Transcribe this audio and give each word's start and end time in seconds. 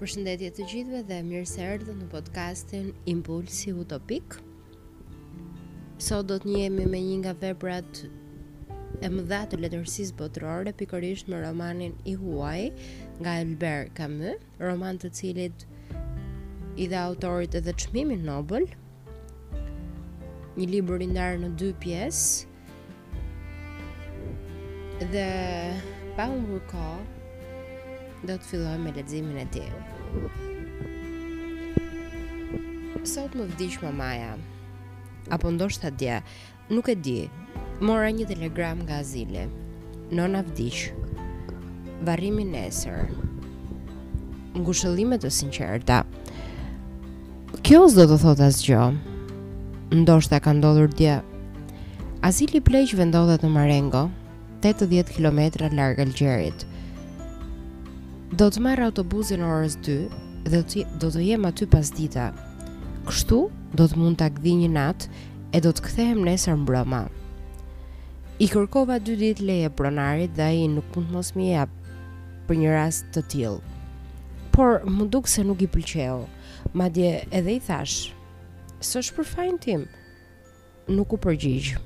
Përshëndetje 0.00 0.48
të 0.56 0.64
gjithëve 0.68 0.98
dhe 1.08 1.16
mirë 1.26 1.46
se 1.48 1.62
erdhë 1.64 1.92
në 1.98 2.06
podcastin 2.14 2.90
Impulsi 3.08 3.72
Utopik. 3.80 4.34
Sot 6.06 6.26
do 6.28 6.36
të 6.42 6.50
njemi 6.52 6.84
me 6.92 7.00
një 7.00 7.14
nga 7.22 7.32
veprat 7.40 8.02
e 8.04 9.08
më 9.14 9.24
dha 9.30 9.38
të 9.48 9.60
letërsis 9.62 10.12
botërore, 10.18 10.74
pikërisht 10.76 11.30
me 11.32 11.40
romanin 11.40 11.96
I 12.04 12.12
Huaj 12.20 12.66
nga 13.22 13.38
Elber 13.44 13.88
Kamë, 13.96 14.34
roman 14.60 15.00
të 15.00 15.10
cilit 15.16 15.64
i 16.76 16.90
dhe 16.92 17.00
autorit 17.06 17.56
edhe 17.62 17.72
qmimin 17.80 18.26
Nobel, 18.28 18.68
një 20.60 20.72
libër 20.74 21.06
i 21.08 21.12
ndarë 21.16 21.40
në 21.46 21.54
dy 21.60 21.72
pjesë, 21.80 22.54
dhe 25.12 25.30
pa 26.20 26.28
unë 26.36 26.52
rëkohë, 26.58 27.06
do 28.26 28.34
të 28.42 28.48
filloj 28.50 28.78
me 28.82 28.90
leximin 28.90 29.38
e 29.38 29.44
ti. 29.54 29.62
Sot 33.06 33.36
më 33.38 33.44
vdish 33.52 33.78
mamaja. 33.84 34.32
Apo 35.30 35.52
ndoshta 35.54 35.92
dje, 35.94 36.16
nuk 36.74 36.88
e 36.90 36.96
di. 36.98 37.20
Mora 37.86 38.08
një 38.10 38.26
telegram 38.32 38.80
nga 38.82 38.98
Azile. 39.02 39.44
Nona 40.10 40.42
vdish. 40.48 40.88
Varrimi 42.06 42.44
nesër. 42.50 43.06
Ngushëllime 44.58 45.20
të 45.22 45.30
sinqerta. 45.38 46.00
Kjo 47.62 47.86
s'do 47.92 48.08
të 48.10 48.18
thot 48.24 48.42
asgjë. 48.48 48.82
Ndoshta 50.02 50.42
ka 50.42 50.54
ndodhur 50.56 50.90
dje. 50.98 51.20
Azili 52.26 52.58
Pleq 52.60 52.96
vendodhet 52.98 53.44
në 53.46 53.50
Marengo, 53.54 54.08
80 54.66 55.14
km 55.14 55.40
larg 55.78 56.02
Algjerit. 56.02 56.66
Do 58.34 58.48
të 58.50 58.58
marrë 58.58 58.88
autobuzin 58.90 59.38
në 59.38 59.46
orës 59.54 59.76
2 59.86 59.92
dhe 60.50 60.58
do 60.98 61.08
të 61.14 61.20
jem 61.22 61.44
aty 61.46 61.66
pas 61.70 61.86
dita. 61.94 62.32
Kështu 63.06 63.36
do 63.78 63.86
të 63.86 63.98
mund 64.00 64.16
të 64.18 64.26
agdhi 64.26 64.54
një 64.64 64.70
natë 64.74 65.10
e 65.54 65.60
do 65.62 65.70
të 65.70 65.84
kthehem 65.86 66.24
nesër 66.26 66.56
mbrëma. 66.58 67.04
I 68.42 68.48
kërkova 68.50 68.96
2 69.06 69.14
dit 69.20 69.38
leje 69.40 69.70
pronarit 69.78 70.34
dhe 70.34 70.50
i 70.58 70.66
nuk 70.74 70.90
mund 70.98 71.06
të 71.08 71.14
mos 71.14 71.30
mi 71.38 71.52
jap 71.52 71.70
për 72.50 72.60
një 72.64 72.74
rast 72.74 73.06
të 73.14 73.22
tilë. 73.30 73.62
Por 74.50 74.82
më 74.90 75.06
duk 75.14 75.30
se 75.30 75.46
nuk 75.46 75.62
i 75.62 75.70
pëlqeo, 75.76 76.18
ma 76.74 76.90
dje 76.90 77.14
edhe 77.30 77.54
i 77.54 77.60
thash. 77.62 78.10
së 78.82 79.00
është 79.02 79.16
për 79.16 79.26
fajnë 79.30 79.58
tim, 79.64 79.86
nuk 80.98 81.12
u 81.12 81.16
përgjigjë. 81.24 81.78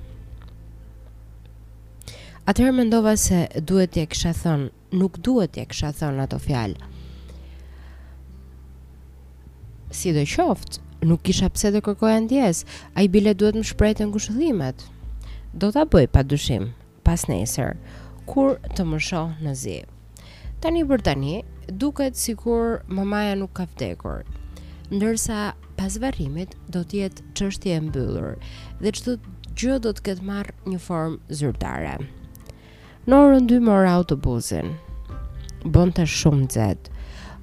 Atëherë 2.51 2.77
mendova 2.81 3.13
se 3.17 3.45
duhet 3.67 3.93
t'i 3.95 4.07
kisha 4.11 4.33
thënë 4.41 4.69
nuk 4.93 5.17
duhet 5.23 5.53
t'ja 5.55 5.67
kisha 5.69 5.91
thënë 5.95 6.25
ato 6.27 6.39
fjalë. 6.43 6.89
Si 9.95 10.13
do 10.15 10.23
qoftë, 10.35 10.81
nuk 11.07 11.23
kisha 11.27 11.49
pse 11.51 11.73
të 11.73 11.81
kërkoja 11.87 12.21
ndjes, 12.27 12.65
a 12.95 13.03
i 13.07 13.09
bile 13.09 13.35
duhet 13.35 13.55
më 13.59 13.65
shprejtë 13.73 14.07
në 14.07 14.73
Do 15.53 15.73
t'a 15.75 15.83
bëj 15.85 16.07
pa 16.15 16.23
dushim, 16.23 16.71
pas 17.03 17.27
nesër, 17.27 17.75
kur 18.27 18.61
të 18.77 18.85
më 18.87 18.99
shoh 19.03 19.31
në 19.43 19.55
zi. 19.55 19.79
Tani 20.63 20.85
për 20.87 21.01
tani, 21.03 21.43
duket 21.67 22.15
si 22.17 22.35
kur 22.37 22.85
mamaja 22.87 23.35
nuk 23.35 23.51
ka 23.59 23.65
vdekur, 23.73 24.23
ndërsa 24.95 25.55
pas 25.77 25.99
varrimit 25.99 26.55
do 26.69 26.85
të 26.87 27.01
jetë 27.03 27.23
çështje 27.35 27.75
e 27.75 27.81
mbyllur 27.83 28.39
dhe 28.81 28.93
çdo 28.93 29.17
gjë 29.59 29.79
do 29.83 29.91
të 29.91 30.03
ketë 30.07 30.23
marrë 30.31 30.55
një 30.71 30.79
formë 30.79 31.19
zyrtare. 31.35 31.97
Në 33.09 33.17
orën 33.17 33.47
2 33.49 33.59
mora 33.65 33.95
autobusin. 33.97 34.75
Bonte 35.73 36.03
të 36.05 36.13
shumë 36.21 36.49
zetë. 36.53 36.91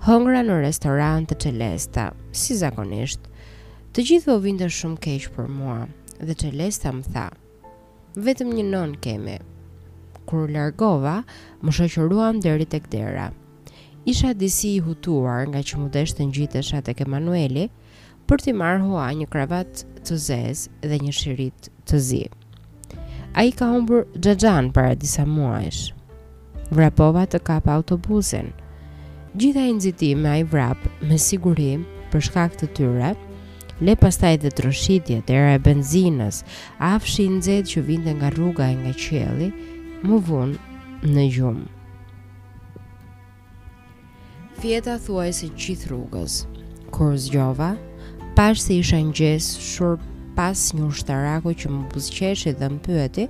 Hëngra 0.05 0.43
në 0.45 0.57
restoran 0.61 1.25
të 1.25 1.37
Qelesta, 1.43 2.03
si 2.29 2.53
zakonisht. 2.59 3.23
Të 3.91 4.05
gjithë 4.11 4.35
o 4.35 4.37
vindë 4.45 4.67
shumë 4.69 5.01
keqë 5.07 5.31
për 5.39 5.49
mua, 5.55 5.79
dhe 6.21 6.35
Qelesta 6.37 6.93
më 6.99 7.07
tha. 7.17 7.25
Vetëm 8.27 8.53
një 8.53 8.67
non 8.69 8.93
kemi. 9.01 9.39
Kur 10.29 10.45
largova, 10.53 11.17
më 11.65 11.75
shëqëruam 11.79 12.43
deri 12.45 12.69
të 12.69 12.83
kdera. 12.85 13.27
Isha 14.05 14.35
disi 14.37 14.75
i 14.77 14.83
hutuar 14.85 15.47
nga 15.49 15.65
që 15.65 15.81
më 15.81 15.89
deshtë 15.97 16.21
në 16.27 16.35
gjithë 16.37 16.59
të 16.59 16.67
shatë 16.69 17.09
Manueli, 17.15 17.71
për 18.29 18.43
t'i 18.45 18.53
marë 18.53 18.85
hua 18.85 19.09
një 19.23 19.31
kravat 19.33 19.87
të 20.05 20.21
zezë 20.29 20.83
dhe 20.85 20.99
një 21.07 21.17
shirit 21.21 21.59
të 21.87 21.95
Të 21.97 22.05
zi. 22.11 22.25
A 23.37 23.43
i 23.45 23.51
ka 23.53 23.67
humbur 23.69 24.07
gjëgjan 24.17 24.71
para 24.73 24.95
disa 24.97 25.21
muajsh. 25.29 25.91
Vrapova 26.73 27.21
të 27.29 27.37
kap 27.45 27.67
autobusin. 27.69 28.47
Gjitha 29.37 29.61
i 29.69 29.75
nëzitime 29.77 30.25
a 30.31 30.39
i 30.41 30.45
vrap 30.49 30.81
me 31.05 31.19
sigurim 31.21 31.83
për 32.09 32.25
shkak 32.25 32.55
të 32.57 32.69
tyre, 32.79 33.11
le 33.85 33.93
pastaj 34.01 34.39
dhe 34.41 34.49
troshitje 34.57 35.19
të 35.27 35.37
ere 35.37 35.59
benzinës, 35.67 36.39
afshi 36.89 37.27
i 37.27 37.33
nëzit 37.35 37.69
që 37.75 37.85
vinte 37.91 38.15
nga 38.17 38.33
rruga 38.33 38.71
e 38.73 38.79
nga 38.79 38.95
qeli, 39.03 39.51
mu 40.01 40.17
vun 40.17 40.57
në 41.13 41.27
gjumë. 41.37 41.67
Fjeta 44.63 44.97
thuaj 45.05 45.29
se 45.43 45.53
qith 45.53 45.85
rrugës, 45.91 46.39
kur 46.89 47.13
zgjova, 47.27 47.75
pash 48.33 48.65
se 48.65 48.81
isha 48.81 48.97
në 49.05 49.13
gjesë 49.21 49.67
shurë 49.69 50.15
pas 50.37 50.53
një 50.77 50.85
ushtaraku 50.91 51.55
që 51.57 51.69
më 51.73 51.79
buzqeshi 51.95 52.51
dhe 52.59 52.67
më 52.75 52.79
pyeti 52.85 53.23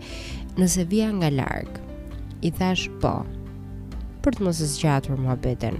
nëse 0.60 0.84
vija 0.92 1.08
nga 1.16 1.30
larg. 1.32 1.80
I 2.46 2.52
thash 2.54 2.88
po. 3.02 3.22
Për 4.24 4.36
të 4.36 4.44
mos 4.46 4.60
zgjatur 4.74 5.16
mohabetin. 5.24 5.80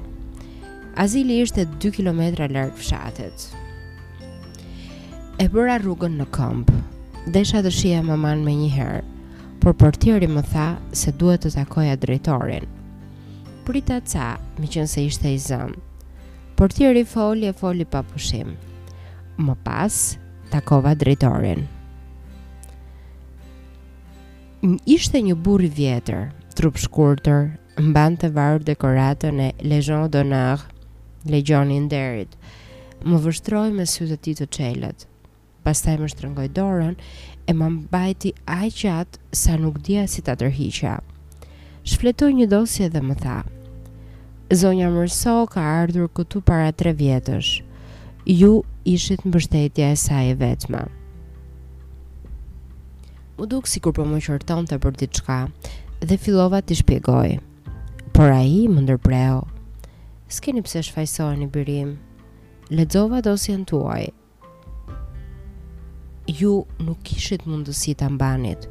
Azili 1.04 1.42
ishte 1.44 1.66
2 1.84 1.92
kilometra 1.98 2.48
larg 2.50 2.78
fshatit. 2.80 3.50
E 5.38 5.46
bëra 5.54 5.76
rrugën 5.84 6.16
në 6.18 6.30
këmbë. 6.34 6.78
Desha 7.36 7.60
të 7.62 7.74
shihja 7.76 8.04
maman 8.08 8.40
më 8.48 8.54
një 8.62 8.70
herë, 8.78 9.02
por 9.62 9.76
portieri 9.78 10.30
më 10.32 10.44
tha 10.48 10.68
se 10.96 11.12
duhet 11.20 11.44
të 11.44 11.52
takoja 11.58 11.98
drejtorin. 12.00 12.64
Prit 13.68 13.92
ca, 14.16 14.28
më 14.58 14.68
qenë 14.74 14.88
se 14.96 15.04
ishte 15.10 15.34
i 15.36 15.40
zënë. 15.48 15.76
Portieri 16.58 17.04
foli 17.06 17.52
e 17.52 17.54
foli 17.54 17.84
pa 17.86 18.02
pushim. 18.02 18.56
Më 19.38 19.54
pas, 19.68 20.16
takova 20.50 20.96
drejtorin. 20.96 21.68
Ishte 24.90 25.22
një 25.22 25.36
burr 25.38 25.68
i 25.68 25.72
vjetër, 25.72 26.32
trup 26.58 26.78
i 26.80 26.84
shkurtër, 26.84 27.52
mbante 27.90 28.30
varr 28.34 28.64
dekoratën 28.66 29.42
e 29.44 29.52
Legion 29.62 30.08
d'honneur, 30.12 30.64
Legion 31.28 31.72
i 31.72 31.80
nderit. 31.86 32.34
Më 33.06 33.20
vështroi 33.22 33.70
me 33.76 33.86
sy 33.86 34.08
të 34.10 34.18
tij 34.26 34.38
të 34.40 34.48
çelët. 34.58 35.06
Pastaj 35.64 36.00
më 36.00 36.10
shtrëngoi 36.14 36.48
dorën 36.56 36.96
e 37.48 37.52
më 37.54 37.68
mbajti 37.78 38.32
aq 38.48 38.78
gjat 38.82 39.20
sa 39.36 39.58
nuk 39.62 39.82
dija 39.86 40.08
si 40.08 40.24
ta 40.26 40.34
tërhiqja. 40.40 40.98
Shfletoi 41.88 42.34
një 42.40 42.48
dosje 42.52 42.88
dhe 42.92 43.00
më 43.04 43.16
tha: 43.24 43.38
Zonja 44.52 44.90
Mërso 44.96 45.44
ka 45.52 45.62
ardhur 45.84 46.08
këtu 46.10 46.42
para 46.48 46.72
tre 46.72 46.94
vjetësh, 46.96 47.60
ju 48.28 48.64
ishit 48.84 49.22
mbështetja 49.24 49.94
e 49.94 49.96
saj 49.96 50.34
e 50.34 50.36
vetme. 50.36 50.82
Mu 53.38 53.46
dukë 53.48 53.70
si 53.72 53.80
kur 53.80 53.94
për 53.96 54.04
po 54.04 54.10
më 54.10 54.18
qërton 54.26 54.66
të 54.68 54.80
për 54.84 54.98
diçka 55.00 55.38
dhe 56.04 56.18
fillova 56.20 56.60
të 56.60 56.76
shpjegoj. 56.82 57.38
Por 58.12 58.32
a 58.36 58.42
i 58.44 58.66
më 58.68 58.84
ndërpreo. 58.84 59.46
S'keni 60.28 60.64
pse 60.66 60.84
shfajsoj 60.90 61.38
një 61.40 61.48
birim. 61.56 61.94
Ledzova 62.76 63.22
dosjen 63.24 63.64
tuaj. 63.70 64.10
Ju 66.28 66.66
nuk 66.84 67.00
kishit 67.08 67.48
mundësi 67.48 67.96
të 67.96 68.10
mbanit. 68.18 68.68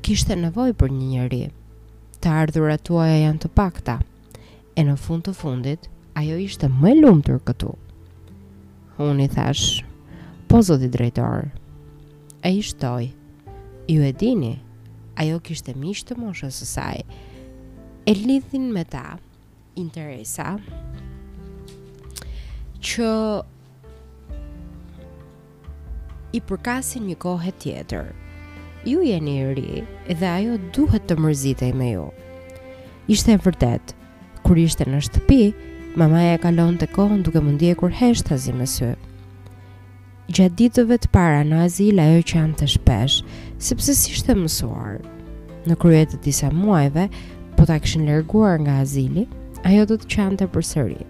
Kishte 0.00 0.38
nevoj 0.40 0.72
për 0.80 0.94
një 0.96 1.10
njëri. 1.12 1.42
Të 2.24 2.32
ardhura 2.32 2.78
tuaja 2.80 3.20
janë 3.26 3.44
të 3.44 3.52
pakta. 3.60 3.98
E 4.72 4.86
në 4.88 4.96
fund 4.96 5.28
të 5.28 5.36
fundit, 5.36 5.90
ajo 6.16 6.40
ishte 6.48 6.72
më 6.80 6.96
lumë 7.04 7.28
tërë 7.28 7.44
këtu. 7.44 7.52
këtu. 7.52 7.76
Unë 9.00 9.30
i 9.30 9.30
thash, 9.32 9.78
po 10.44 10.58
zoti 10.60 10.90
drejtor. 10.92 11.46
E 12.44 12.50
i 12.52 12.58
shtoj, 12.60 13.06
ju 13.88 14.02
e 14.04 14.10
dini, 14.12 14.58
ajo 15.16 15.38
kishte 15.46 15.72
mishë 15.72 16.04
të 16.10 16.16
moshës 16.20 16.58
saj. 16.68 16.98
E 18.04 18.12
lidhin 18.18 18.66
me 18.74 18.82
ta, 18.92 19.14
interesa, 19.80 20.50
që 22.90 23.08
i 26.36 26.44
përkasin 26.52 27.08
një 27.08 27.16
kohë 27.24 27.56
tjetër. 27.64 28.12
Ju 28.84 29.00
jeni 29.08 29.38
i 29.46 29.56
ri 29.56 29.80
dhe 30.12 30.28
ajo 30.34 30.60
duhet 30.76 31.08
të 31.08 31.16
mërzitej 31.24 31.72
me 31.72 31.88
ju. 31.94 32.04
Ishte 33.16 33.32
e 33.32 33.40
vërtet, 33.48 33.96
kur 34.44 34.60
ishte 34.60 34.84
në 34.84 35.00
shtëpi, 35.00 35.00
ishte 35.00 35.00
në 35.00 35.04
shtëpi, 35.56 35.69
Mamaja 35.98 36.34
e 36.36 36.38
kalon 36.38 36.76
të 36.78 36.86
kohën 36.94 37.22
duke 37.26 37.40
më 37.42 37.52
ndjekur 37.56 37.90
hesht 37.98 38.28
të 38.28 38.36
zi 38.38 38.52
mësë. 38.54 38.88
Gjatë 40.30 40.54
ditëve 40.60 40.98
të 41.02 41.08
para 41.10 41.40
në 41.42 41.64
azil 41.64 41.98
ajo 41.98 42.20
që 42.30 42.42
të 42.60 42.68
shpesh, 42.76 43.16
sepse 43.58 43.94
si 43.98 44.14
shte 44.14 44.36
mësuar. 44.38 45.00
Në 45.66 45.74
kryet 45.82 46.12
të 46.14 46.20
disa 46.28 46.52
muajve, 46.54 47.08
po 47.56 47.66
ta 47.66 47.80
këshin 47.82 48.06
lërguar 48.06 48.60
nga 48.62 48.76
azili, 48.84 49.26
ajo 49.66 49.88
do 49.90 49.96
të 49.98 50.06
qanë 50.14 50.38
të 50.44 50.48
përsëri. 50.54 51.08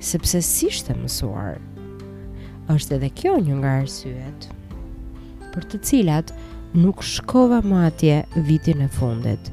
Sepse 0.00 0.40
si 0.48 0.70
shte 0.78 0.96
mësuar. 1.02 1.60
është 2.72 2.94
edhe 2.96 3.10
kjo 3.12 3.34
një 3.44 3.54
nga 3.60 3.70
arsyet, 3.82 4.48
për 5.52 5.62
të 5.68 5.78
cilat 5.84 6.32
nuk 6.72 7.02
shkova 7.04 7.60
më 7.60 7.82
atje 7.90 8.16
vitin 8.48 8.80
e 8.80 8.88
fundit. 8.88 9.52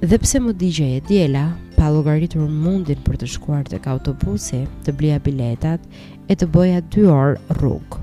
Dhe 0.00 0.16
pse 0.22 0.40
më 0.40 0.52
digje 0.60 0.88
e 0.96 1.00
djela, 1.08 1.44
pa 1.76 1.90
logaritur 1.92 2.48
mundin 2.48 2.98
për 3.04 3.18
të 3.20 3.28
shkuar 3.34 3.64
të 3.68 3.82
ka 3.84 3.92
autobusi, 3.96 4.62
të 4.86 4.92
blia 4.96 5.18
biletat 5.22 5.82
e 6.28 6.34
të 6.34 6.48
bëja 6.54 6.80
2 6.94 7.04
orë 7.12 7.56
rrugë. 7.60 8.00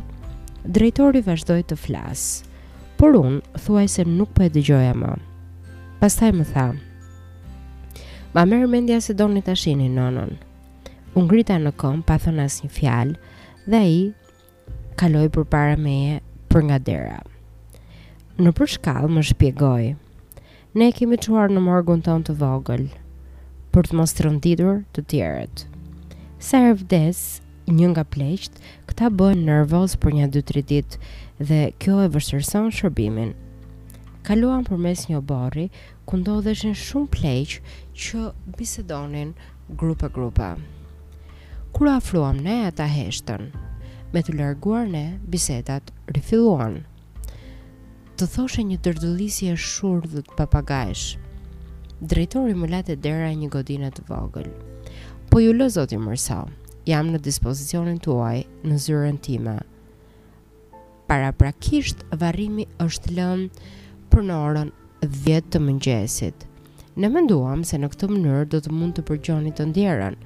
Drejtori 0.75 1.21
vazhdoj 1.25 1.61
të 1.67 1.77
flasë, 1.83 2.45
por 2.99 3.17
unë 3.19 3.61
thuaj 3.65 3.87
se 3.97 4.05
nuk 4.07 4.29
për 4.31 4.47
po 4.47 4.47
e 4.47 4.51
dëgjoja 4.57 4.93
më. 4.99 5.13
Pastaj 5.99 6.31
më 6.37 6.45
tha, 6.53 6.67
ma 8.33 8.45
merë 8.47 8.69
mendja 8.71 9.01
se 9.03 9.15
doni 9.17 9.41
ta 9.41 9.51
të 9.51 9.59
shini 9.65 9.89
U 9.89 11.19
Unë 11.19 11.27
grita 11.29 11.57
në 11.61 11.69
kom, 11.77 12.01
pa 12.01 12.15
thënë 12.17 12.43
asnjë 12.49 12.69
fjalë, 12.69 13.13
dhe 13.69 13.81
i 13.89 13.99
kaloi 14.97 15.29
për 15.29 15.45
para 15.45 15.75
meje 15.77 16.21
për 16.49 16.61
nga 16.69 16.79
dera. 16.79 17.19
Në 18.41 18.49
përshkallë 18.57 19.11
më 19.13 19.21
shpjegoj, 19.29 19.83
ne 20.73 20.87
kemi 20.91 21.17
quar 21.21 21.49
në 21.53 21.59
morgun 21.61 22.01
ton 22.01 22.23
të 22.25 22.33
vogël, 22.41 22.87
për 23.73 23.89
të 23.89 23.95
mos 23.97 24.11
të 24.13 24.23
rënditur 24.27 24.75
të 24.93 25.03
tjerët. 25.09 25.63
Sa 26.37 26.59
e 26.69 27.13
një 27.73 27.87
nga 27.93 28.03
pleqt, 28.03 28.57
këta 28.91 29.07
bëhen 29.15 29.41
nervoz 29.47 29.95
për 30.03 30.17
një 30.17 30.27
2-3 30.35 30.61
dit 30.71 30.97
dhe 31.39 31.59
kjo 31.81 31.95
e 32.03 32.07
vështërson 32.13 32.67
shërbimin. 32.75 33.31
Kaluan 34.27 34.67
për 34.67 34.81
mes 34.83 35.05
një 35.09 35.21
bari, 35.27 35.67
ku 36.07 36.19
ndodheshin 36.19 36.75
shumë 36.75 37.09
pleq 37.15 37.55
që 38.03 38.27
bisedonin 38.59 39.31
grupe-grupe. 39.79 40.49
Kur 41.73 41.89
afluam 41.95 42.37
ne 42.45 42.59
ata 42.67 42.85
heshtën, 42.85 43.47
me 44.13 44.19
të 44.21 44.35
larguar 44.41 44.85
ne 44.91 45.05
bisedat 45.33 45.89
rifilluan. 46.13 46.83
Të 48.19 48.27
thoshe 48.35 48.61
një 48.67 48.81
dërdullisje 48.85 49.55
shurë 49.57 50.11
dhe 50.17 50.27
të 50.27 50.37
papagajshë, 50.37 51.22
drejtori 52.03 52.51
më 52.53 52.83
e 52.89 52.95
dera 52.95 53.31
e 53.31 53.35
një 53.35 53.49
godinë 53.49 53.89
të 53.95 54.01
vogël. 54.09 54.49
Po 55.29 55.39
ju 55.39 55.53
lë 55.53 55.69
zoti 55.71 55.97
Mërsa, 55.97 56.45
jam 56.85 57.07
në 57.11 57.19
dispozicionin 57.23 57.99
tuaj 57.99 58.43
në 58.63 58.75
zyrën 58.83 59.19
time. 59.21 59.59
Para 61.07 61.31
prakisht 61.31 62.03
varrimi 62.11 62.67
është 62.79 63.13
lënë 63.15 63.49
për 64.11 64.21
në 64.23 64.37
orën 64.47 64.71
10 65.01 65.49
të 65.51 65.59
mëngjesit. 65.61 66.47
Ne 66.95 67.07
menduam 67.09 67.63
se 67.63 67.77
në 67.79 67.89
këtë 67.95 68.07
mënyrë 68.11 68.45
do 68.51 68.59
të 68.61 68.69
mund 68.73 68.93
të 68.97 69.05
përgjoni 69.09 69.51
të 69.57 69.65
ndjerën, 69.71 70.19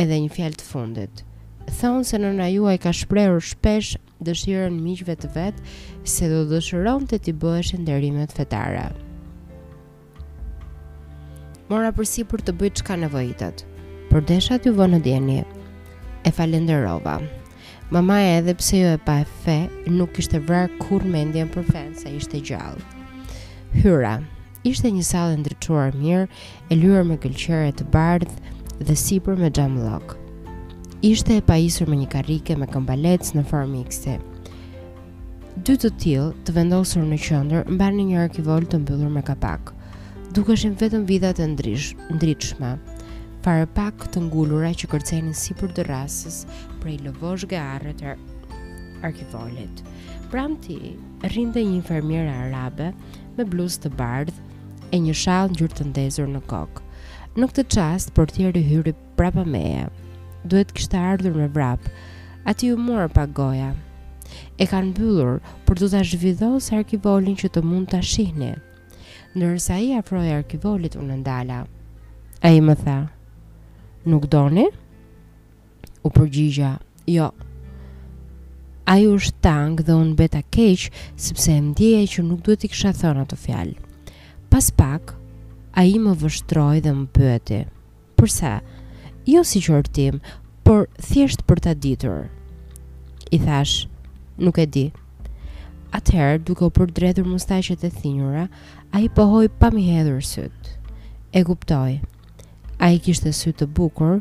edhe 0.00 0.16
një 0.18 0.32
fjalë 0.34 0.56
të 0.58 0.64
fundit. 0.66 1.22
Thonë 1.70 2.06
se 2.08 2.16
në 2.18 2.48
juaj 2.54 2.78
ka 2.82 2.92
shprehur 2.96 3.44
shpesh 3.46 3.92
dëshirën 4.24 4.72
miqve 4.82 5.14
të 5.20 5.28
vet 5.36 5.60
se 6.04 6.28
do 6.32 6.42
dëshironte 6.50 7.12
të, 7.18 7.28
të 7.28 7.36
bëheshin 7.44 7.84
nderimet 7.84 8.32
fetare 8.34 8.88
mora 11.70 11.92
përsi 11.94 12.22
për 12.26 12.40
të 12.46 12.52
bëjt 12.58 12.80
qka 12.82 12.94
nevojitet. 12.98 13.60
Për 14.10 14.24
desha 14.26 14.56
t'ju 14.58 14.72
vënë 14.74 14.96
në 14.98 15.02
djeni, 15.04 15.36
e 16.26 16.30
falenderova. 16.34 17.12
Mama 17.94 18.16
e 18.24 18.32
edhe 18.40 18.54
pse 18.58 18.80
jo 18.80 18.88
e 18.96 18.98
pa 19.04 19.20
e 19.22 19.26
fe, 19.44 19.58
nuk 19.94 20.18
ishte 20.18 20.40
vrarë 20.46 20.80
kur 20.82 21.06
me 21.06 21.20
ndjen 21.28 21.50
për 21.54 21.68
fenë 21.70 22.00
se 22.00 22.10
ishte 22.18 22.40
gjallë. 22.48 22.82
Hyra, 23.84 24.16
ishte 24.66 24.90
një 24.90 25.06
salë 25.06 25.38
ndryquar 25.44 25.94
mirë, 25.98 26.26
e 26.72 26.80
lyrë 26.80 27.04
me 27.06 27.18
këllqere 27.22 27.70
të 27.78 27.86
bardhë 27.94 28.54
dhe 28.88 28.96
sipër 29.06 29.38
me 29.38 29.52
gjamë 29.54 29.86
lokë. 29.86 30.18
Ishte 31.12 31.38
e 31.38 31.46
pajisur 31.50 31.86
me 31.88 32.00
një 32.02 32.10
karike 32.16 32.58
me 32.58 32.66
këmbalec 32.74 33.30
në 33.38 33.46
formë 33.50 33.76
mikse. 33.76 34.18
Dy 35.54 35.76
të 35.78 35.94
tilë 36.02 36.30
të 36.44 36.54
vendosur 36.58 37.06
në 37.06 37.18
qëndër 37.28 37.70
mba 37.76 37.92
një 37.94 38.10
një 38.10 38.24
arkivoll 38.26 38.66
të 38.66 38.82
mbyllur 38.82 39.14
me 39.14 39.22
kapakë 39.30 39.76
dukeshin 40.30 40.76
vetëm 40.78 41.02
vidat 41.08 41.40
e 41.42 41.46
ndrish, 41.50 41.88
ndritshme, 42.14 42.68
fare 43.42 43.64
pak 43.74 44.04
të 44.14 44.20
ngullura 44.28 44.68
që 44.78 44.88
kërcenin 44.92 45.34
si 45.34 45.56
për 45.58 45.72
dërrasës 45.80 46.36
prej 46.82 46.98
lëvosh 47.02 47.48
gë 47.50 47.58
arët 47.58 48.04
e 48.06 48.12
arkivolit. 49.08 49.82
Pram 50.30 50.54
ti, 50.62 50.76
rrinde 51.26 51.58
një 51.64 51.72
infermira 51.80 52.36
arabe 52.44 52.92
me 53.34 53.42
bluz 53.50 53.80
të 53.82 53.90
bardh 53.98 54.38
e 54.94 55.02
një 55.02 55.16
shal 55.24 55.50
në 55.50 55.58
gjurë 55.62 55.80
të 55.80 55.88
ndezur 55.90 56.30
në 56.36 56.44
kokë. 56.54 56.84
Në 57.34 57.50
këtë 57.50 57.66
qast, 57.74 58.14
për 58.14 58.34
tjerë 58.36 58.64
hyri 58.70 58.94
prapa 59.18 59.42
meje. 59.42 59.88
Duhet 60.46 60.70
kështë 60.78 61.02
ardhur 61.10 61.40
me 61.42 61.50
vrap, 61.58 61.90
ati 62.46 62.70
ju 62.70 62.78
mërë 62.78 63.10
pa 63.18 63.26
goja. 63.42 63.72
E 64.62 64.70
kanë 64.70 64.94
bëllur 64.94 65.42
për 65.66 65.82
du 65.82 65.90
të 65.90 66.08
zhvidhohë 66.14 66.62
së 66.68 66.78
arkivolin 66.84 67.34
që 67.42 67.50
të 67.56 67.66
mund 67.66 67.90
të 67.90 68.04
shihni. 68.14 68.54
Nërësa 69.38 69.76
i 69.82 69.92
afroj 69.94 70.26
arkivolit 70.40 70.96
unë 70.98 71.20
ndala. 71.20 71.60
A 72.42 72.50
i 72.50 72.58
më 72.66 72.74
tha, 72.80 72.94
nuk 74.10 74.24
doni? 74.32 74.64
U 76.02 76.10
përgjigja, 76.10 76.72
jo. 77.12 77.28
A 78.90 78.96
ju 78.98 79.12
është 79.20 79.38
tang 79.46 79.78
dhe 79.86 79.94
unë 79.94 80.16
beta 80.18 80.40
keq, 80.56 80.88
sepse 81.14 81.52
e 81.54 81.60
ndjeje 81.68 82.08
që 82.16 82.24
nuk 82.26 82.40
duhet 82.42 82.66
i 82.66 82.72
kësha 82.72 82.90
thona 83.04 83.22
të 83.30 83.38
fjalë. 83.44 84.10
Pas 84.50 84.72
pak, 84.82 85.14
a 85.78 85.86
i 85.86 85.94
më 86.02 86.16
vështroj 86.24 86.82
dhe 86.88 86.96
më 86.98 87.06
pëti. 87.14 87.60
Përse, 88.18 88.54
jo 89.30 89.44
si 89.46 89.62
qërtim, 89.62 90.18
por 90.66 90.88
thjesht 90.98 91.46
për 91.46 91.62
ta 91.68 91.76
ditur. 91.78 92.26
I 93.30 93.38
thash, 93.44 93.84
nuk 94.42 94.58
e 94.58 94.66
di. 94.66 94.66
Nuk 94.66 94.66
e 94.66 94.66
di. 94.78 94.86
Atëherë, 95.90 96.38
duke 96.46 96.62
u 96.62 96.70
përdredhur 96.70 97.26
mustaqet 97.26 97.82
e 97.82 97.88
thinjura, 97.90 98.44
ai 98.94 99.08
pohoi 99.10 99.48
pa 99.50 99.70
hedhur 99.74 100.22
syt. 100.22 100.68
E 101.34 101.42
kuptoi. 101.46 101.98
Ai 102.78 103.00
kishte 103.02 103.32
syt 103.34 103.56
të 103.58 103.66
bukur, 103.74 104.20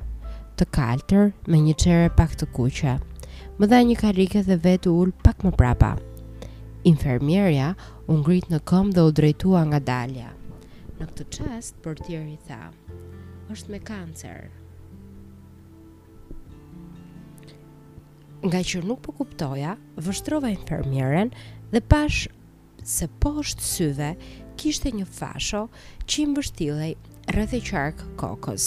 të 0.58 0.66
kaltër, 0.74 1.30
me 1.46 1.60
një 1.62 1.76
qere 1.84 2.10
pak 2.18 2.34
të 2.36 2.48
kuqe. 2.58 2.96
Më 3.60 3.66
dha 3.70 3.82
një 3.86 3.96
karike 4.02 4.42
dhe 4.50 4.58
vetë 4.66 4.90
ul 4.90 5.12
pak 5.24 5.44
më 5.46 5.52
prapa. 5.54 5.92
Infermierja 6.90 7.74
u 8.10 8.18
ngrit 8.24 8.50
në 8.50 8.64
këmbë 8.66 8.96
dhe 8.98 9.06
u 9.06 9.14
drejtua 9.20 9.62
nga 9.70 9.80
dalja. 9.80 10.32
Në 10.98 11.06
këtë 11.06 11.26
çast, 11.38 11.76
portieri 11.86 12.40
tha: 12.48 12.64
"Është 13.54 13.70
me 13.76 13.80
kancer." 13.80 14.50
Nga 18.42 18.60
që 18.64 18.84
nuk 18.88 19.02
po 19.04 19.12
kuptoja, 19.12 19.78
vështrova 20.00 20.48
infermieren 20.54 21.30
dhe 21.72 21.82
pash 21.86 22.26
se 22.86 23.08
poshtë 23.22 23.64
syve 23.66 24.10
kishte 24.60 24.90
një 24.96 25.06
fasho 25.06 25.66
që 26.10 26.24
imbështilej 26.24 26.94
rrëth 27.34 27.54
e 27.58 27.60
qarkë 27.66 28.08
kokës. 28.20 28.66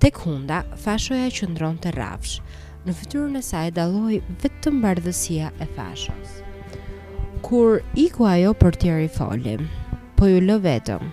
Tek 0.00 0.20
hunda, 0.24 0.62
fashoja 0.80 1.28
që 1.32 1.48
ndronë 1.52 1.82
të 1.84 1.92
rafsh, 1.96 2.38
në 2.86 2.94
fëtyrën 2.96 3.38
e 3.38 3.42
saj 3.42 3.70
daloj 3.76 4.20
vetëm 4.44 4.80
bardhësia 4.84 5.50
e 5.64 5.68
fashos. 5.76 6.36
Kur 7.44 7.80
ku 8.16 8.26
ajo 8.26 8.54
për 8.56 8.80
tjeri 8.82 9.08
folim, 9.12 9.68
po 10.16 10.28
ju 10.30 10.40
lë 10.40 10.56
vetëm, 10.64 11.04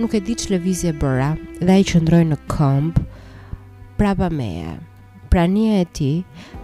nuk 0.00 0.14
e 0.14 0.22
di 0.24 0.36
që 0.40 0.54
lëvizje 0.54 0.94
bëra 1.02 1.32
dhe 1.60 1.78
i 1.82 1.86
qëndroj 1.92 2.22
në 2.30 2.40
këmbë 2.54 3.04
prapa 4.00 4.28
meje, 4.32 4.78
prania 5.30 5.82
e 5.82 5.86
ti 6.00 6.12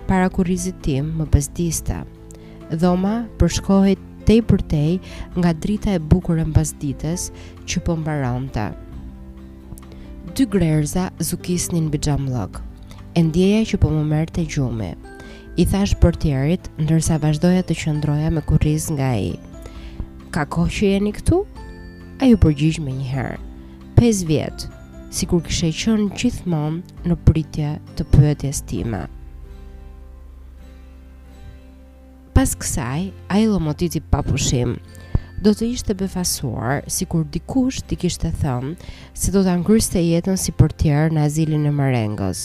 para 0.09 0.30
kur 0.33 0.49
tim 0.83 1.14
më 1.18 1.26
pëzdista 1.28 2.02
dhoma 2.73 3.16
përshkohet 3.42 4.00
tej 4.28 4.40
për 4.49 4.62
tej 4.73 4.92
nga 5.37 5.50
drita 5.52 5.92
e 5.94 6.00
bukur 6.00 6.38
e 6.40 6.44
mbas 6.49 6.71
ditës 6.80 7.26
që 7.68 7.83
po 7.85 7.97
mbaronte. 8.00 8.68
Dy 10.35 10.47
grerëza 10.50 11.11
zukisnin 11.21 11.90
bi 11.92 12.00
gjamlok, 12.06 12.61
e 13.14 13.23
ndjeja 13.23 13.61
që 13.73 13.80
po 13.83 13.90
më 13.94 14.04
mërë 14.12 14.35
të 14.38 14.47
gjumi. 14.54 14.92
I 15.56 15.62
thash 15.71 15.92
për 16.02 16.16
tjerit, 16.25 16.71
ndërsa 16.80 17.21
vazhdoja 17.23 17.61
të 17.62 17.76
qëndroja 17.83 18.33
me 18.35 18.42
kuriz 18.49 18.88
nga 18.97 19.12
i. 19.23 19.35
Ka 20.35 20.42
ko 20.50 20.64
që 20.66 20.88
jeni 20.97 21.12
këtu? 21.14 21.44
A 22.18 22.26
ju 22.30 22.40
përgjish 22.42 22.80
me 22.83 22.97
njëherë. 22.97 23.37
Pes 23.94 24.25
vjetë, 24.26 24.71
si 25.14 25.28
kur 25.30 25.44
kështë 25.47 25.68
e 25.71 25.75
qënë 25.83 26.09
gjithmonë 26.18 27.06
në 27.11 27.21
pritja 27.28 27.76
të 27.94 28.09
pëtjes 28.16 28.64
time. 28.66 29.04
pas 32.35 32.50
kësaj, 32.59 33.00
a 33.31 33.38
i 33.38 33.47
lomotiti 33.47 34.00
papushim 34.11 34.75
do 35.45 35.53
të 35.55 35.67
ishte 35.76 35.95
befasuar 36.00 36.81
si 36.91 37.05
kur 37.11 37.23
dikush 37.37 37.79
t'i 37.87 37.99
kishte 38.00 38.31
thëmë 38.41 38.73
se 39.21 39.31
do 39.35 39.43
t'a 39.47 39.55
ngryste 39.61 40.00
jetën 40.03 40.38
si 40.41 40.55
për 40.59 40.73
tjerë 40.83 41.14
në 41.19 41.25
azilin 41.29 41.67
e 41.71 41.73
Marengos. 41.81 42.43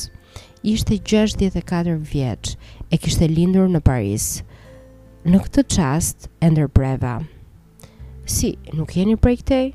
Ishte 0.68 0.98
64 1.14 1.96
vjeq 2.12 2.52
e 2.92 3.00
kishte 3.02 3.30
lindur 3.32 3.70
në 3.72 3.82
Paris. 3.88 4.28
Në 5.26 5.42
këtë 5.48 5.64
qast 5.74 6.28
e 6.44 6.50
breva. 6.76 7.18
Si, 8.30 8.56
nuk 8.76 8.94
jeni 8.98 9.16
prej 9.18 9.38
këtej? 9.42 9.68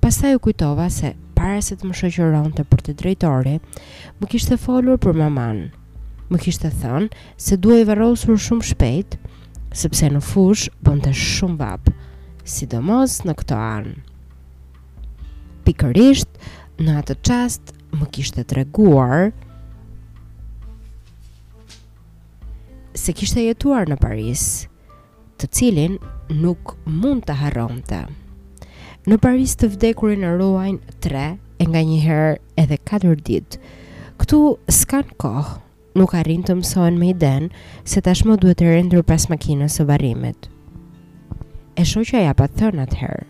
Pasaj 0.00 0.34
u 0.38 0.42
kujtova 0.48 0.88
se, 0.90 1.12
para 1.38 1.60
se 1.62 1.76
të 1.76 1.86
më 1.90 2.00
shëqëron 2.00 2.52
të 2.56 2.64
për 2.72 2.86
të 2.88 2.96
drejtore, 3.02 3.58
më 4.18 4.30
kishte 4.32 4.56
folur 4.58 4.96
për 4.98 5.14
maman, 5.20 5.66
më 6.30 6.38
kishte 6.42 6.70
thënë 6.82 7.08
se 7.38 7.56
duhej 7.62 7.84
varrosur 7.86 8.38
shumë 8.40 8.66
shpejt, 8.72 9.16
sepse 9.76 10.08
në 10.10 10.22
fush 10.24 10.68
bënte 10.84 11.12
shumë 11.14 11.58
vap, 11.60 11.90
sidomos 12.46 13.20
në 13.26 13.34
këto 13.42 13.58
anë. 13.62 13.94
Pikërisht 15.66 16.40
në 16.82 16.98
atë 17.02 17.18
çast 17.26 17.72
më 17.96 18.08
kishte 18.14 18.44
treguar 18.48 19.30
se 22.96 23.14
kishte 23.16 23.44
jetuar 23.44 23.86
në 23.90 23.98
Paris, 24.02 24.46
të 25.38 25.50
cilin 25.52 25.98
nuk 26.32 26.74
mund 26.88 27.26
të 27.28 27.36
harronte. 27.42 28.02
Në 29.06 29.20
Paris 29.22 29.52
të 29.54 29.68
vdekurin 29.76 30.24
e 30.26 30.32
ruajnë 30.34 30.96
3 31.04 31.26
e 31.62 31.66
nga 31.70 31.82
njëherë 31.86 32.32
edhe 32.58 32.78
4 32.90 33.14
ditë. 33.28 33.60
Këtu 34.18 34.38
s'kan 34.72 35.12
kohë 35.20 35.60
nuk 35.96 36.12
arrin 36.14 36.42
të 36.44 36.58
mësohen 36.58 36.98
me 37.00 37.08
i 37.08 37.48
se 37.88 38.00
tashmë 38.04 38.36
duhet 38.38 38.58
të 38.58 38.64
rendur 38.66 39.02
pas 39.02 39.28
makinës 39.30 39.78
së 39.78 39.86
varimit. 39.88 40.48
E 41.76 41.84
shoqja 41.84 42.20
ja 42.20 42.34
pa 42.34 42.46
thënë 42.46 42.82
atëherë. 42.84 43.26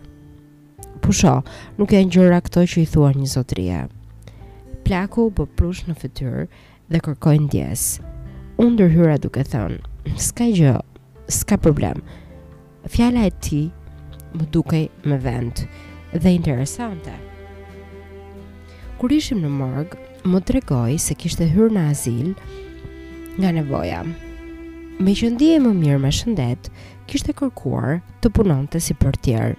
Pusho, 1.01 1.43
nuk 1.77 1.93
e 1.93 2.03
njëra 2.03 2.41
këto 2.43 2.61
që 2.67 2.81
i 2.81 2.85
thua 2.85 3.11
një 3.15 3.27
zotria. 3.27 3.87
Plaku 4.83 5.27
u 5.29 5.31
bprush 5.31 5.87
në 5.87 5.95
fëtyrë 5.99 6.45
dhe 6.91 6.99
kërkojnë 7.03 7.45
ndjes. 7.47 8.01
U 8.59 8.65
dërhyra 8.75 9.17
duke 9.19 9.43
thënë, 9.47 9.79
s'ka 10.17 10.47
gjë, 10.51 10.75
s'ka 11.27 11.57
problem. 11.59 12.01
Fjala 12.87 13.27
e 13.27 13.31
ti 13.43 13.63
më 14.35 14.49
dukej 14.55 14.85
me 15.07 15.17
vend 15.19 15.63
dhe 16.15 16.35
interesante. 16.35 17.15
Kur 18.97 19.11
ishim 19.13 19.43
në 19.43 19.51
morgë, 19.59 20.06
më 20.27 20.41
regoj 20.59 20.97
se 20.99 21.15
kishte 21.15 21.45
hyrë 21.47 21.73
në 21.77 21.81
azil 21.91 22.31
nga 23.39 23.51
nevoja. 23.55 24.01
Me 24.99 25.13
që 25.13 25.29
e 25.29 25.59
më 25.61 25.71
mirë 25.77 26.01
me 26.03 26.11
shëndet, 26.11 26.69
kishte 27.07 27.33
kërkuar 27.37 28.01
të 28.21 28.31
punonte 28.35 28.79
si 28.81 28.93
portier. 28.95 29.55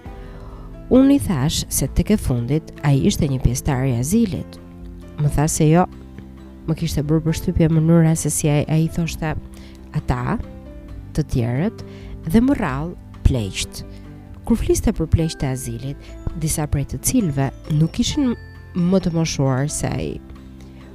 Unë 0.90 1.14
i 1.14 1.18
thash 1.24 1.64
se 1.68 1.86
të 1.92 2.04
ke 2.10 2.16
fundit 2.16 2.72
a 2.82 2.92
i 2.96 3.06
ishte 3.08 3.28
një 3.28 3.40
pjestar 3.44 3.86
i 3.88 3.96
azilit. 4.00 4.58
Më 5.20 5.28
tha 5.36 5.46
se 5.48 5.64
jo, 5.70 5.84
më 6.66 6.76
kishte 6.80 7.02
bërë 7.02 7.24
për 7.26 7.36
shtypje 7.38 7.68
mënyra 7.74 8.12
se 8.16 8.30
si 8.30 8.48
a, 8.48 8.60
a 8.68 8.76
i 8.80 8.88
thoshte 8.88 9.32
ata 9.98 10.38
të 11.14 11.24
tjerët 11.32 11.84
dhe 12.28 12.40
më 12.44 12.58
rralë 12.58 13.20
pleqt. 13.26 13.84
Kur 14.44 14.56
fliste 14.58 14.92
për 14.96 15.08
pleqt 15.12 15.42
e 15.44 15.50
azilit, 15.54 15.96
disa 16.40 16.64
prej 16.72 16.86
të 16.92 17.00
cilve 17.04 17.50
nuk 17.78 18.00
ishin 18.00 18.32
më 18.78 19.00
të 19.06 19.14
moshuar 19.16 19.68
se 19.72 19.86
a 19.92 20.00
i 20.02 20.16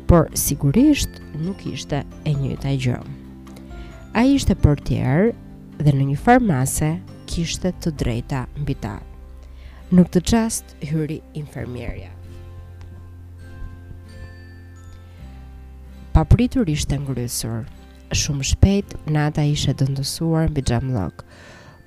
por 0.07 0.29
sigurisht 0.36 1.10
nuk 1.41 1.63
ishte 1.67 2.03
e 2.27 2.33
njëjta 2.36 2.74
gjë. 2.83 2.98
Ai 4.19 4.27
ishte 4.36 4.55
portier 4.60 5.31
dhe 5.79 5.91
në 5.93 6.10
një 6.12 6.17
farmase 6.19 6.91
kishte 7.31 7.72
të 7.83 7.93
drejta 8.01 8.43
mbi 8.62 8.75
ta. 8.83 8.98
Në 9.93 10.05
këtë 10.07 10.24
çast 10.29 10.75
hyri 10.89 11.22
infermierja. 11.38 12.12
Papritur 16.13 16.69
ishte 16.69 17.00
ngrysur. 17.01 17.63
Shumë 18.13 18.45
shpejt 18.51 18.91
Nata 19.10 19.41
ishte 19.50 19.74
dëndosur 19.79 20.51
mbi 20.51 20.62
xhamllok. 20.69 21.24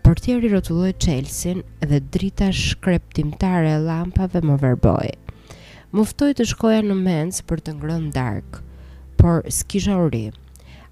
Portieri 0.03 0.51
rrotulloi 0.51 0.95
çelsin 1.03 1.63
dhe 1.83 2.01
drita 2.01 2.51
shkreptimtare 2.55 3.77
e 3.77 3.79
llampave 3.87 4.43
më 4.45 4.59
verboi 4.63 5.13
muftoj 5.97 6.35
të 6.37 6.45
shkoja 6.51 6.81
në 6.85 6.95
mens 7.01 7.39
për 7.49 7.61
të 7.65 7.73
ngrënë 7.79 8.11
dark, 8.13 8.59
por 9.17 9.47
s'kisha 9.49 9.95
uri. 10.05 10.27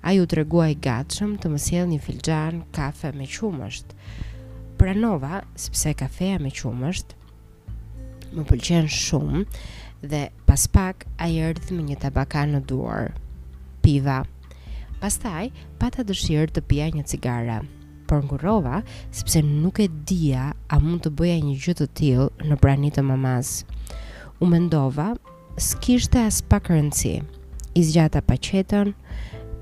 A 0.00 0.14
ju 0.16 0.25
të 0.25 0.38
reguaj 0.38 0.70
gatshëm 0.87 1.34
të 1.40 1.50
mësjel 1.52 1.90
një 1.90 1.99
filxan 2.04 2.62
kafe 2.73 3.11
me 3.16 3.26
qumësht. 3.28 3.92
Pranova, 4.80 5.42
sepse 5.61 5.92
kafeja 6.00 6.40
me 6.40 6.52
qumësht, 6.56 7.12
më 8.32 8.46
pëlqen 8.49 8.88
shumë 8.90 9.44
dhe 10.08 10.23
pas 10.49 10.64
pak 10.76 11.04
a 11.20 11.28
i 11.32 11.37
erdhë 11.50 11.76
me 11.76 11.84
një 11.90 11.99
tabaka 12.06 12.46
në 12.49 12.62
duar, 12.73 13.12
piva. 13.84 14.23
Pastaj, 15.04 15.50
pata 15.82 16.06
dëshirë 16.08 16.54
të 16.56 16.64
pia 16.70 16.88
një 16.96 17.04
cigara, 17.12 17.61
por 18.08 18.25
ngurova, 18.25 18.80
sepse 19.12 19.44
nuk 19.44 19.84
e 19.84 19.90
dia 20.08 20.52
a 20.64 20.80
mund 20.80 21.04
të 21.04 21.12
bëja 21.20 21.40
një 21.44 21.56
gjithë 21.61 21.80
të 21.84 21.92
tilë 22.00 22.30
në 22.49 22.61
pranitë 22.64 23.02
të 23.02 23.11
mamasë 23.12 23.73
u 24.40 24.46
mendova, 24.46 25.14
s'kishte 25.56 26.18
as 26.26 26.42
pak 26.42 26.68
rëndsi. 26.72 27.20
I 27.74 27.82
zgjata 27.84 28.20
paqetën, 28.22 28.90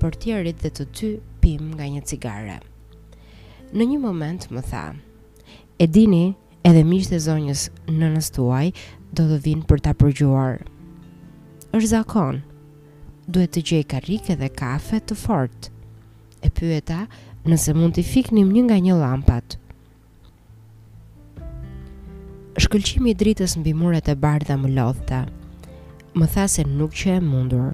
për 0.01 0.17
tjerit 0.21 0.61
dhe 0.61 0.69
të 0.75 0.85
ty 0.95 1.09
pim 1.41 1.71
nga 1.73 1.85
një 1.89 2.01
cigare. 2.09 2.59
Në 3.73 3.85
një 3.93 3.99
moment 4.03 4.47
më 4.53 4.61
tha, 4.69 4.85
e 5.81 5.87
dini 5.89 6.35
edhe 6.65 6.83
miqët 6.85 7.13
e 7.17 7.21
zonjës 7.23 7.67
në 7.89 8.09
nëstuaj 8.17 8.67
do 9.17 9.25
të 9.29 9.39
vinë 9.45 9.67
për 9.69 9.81
ta 9.85 9.93
përgjuar. 9.97 10.61
është 11.73 11.89
zakon, 11.89 12.41
duhet 13.27 13.53
të 13.55 13.61
gjej 13.69 13.83
karike 13.89 14.35
dhe 14.37 14.49
kafe 14.49 14.99
të 14.99 15.15
fortë. 15.23 15.69
E 16.45 16.49
pyeta 16.49 17.07
nëse 17.47 17.73
mund 17.73 17.95
t'i 17.95 18.03
fiknim 18.03 18.51
një 18.53 18.61
nga 18.67 18.77
një 18.77 18.93
lampat 18.99 19.57
Shkëllqimi 22.53 23.09
i 23.09 23.15
dritës 23.17 23.55
mbi 23.57 23.71
muret 23.73 24.05
e 24.11 24.13
bardha 24.13 24.53
më 24.61 24.69
lodhta. 24.75 25.23
Më 26.13 26.25
tha 26.35 26.43
se 26.53 26.61
nuk 26.69 26.93
që 26.93 27.15
e 27.17 27.21
mundur. 27.25 27.71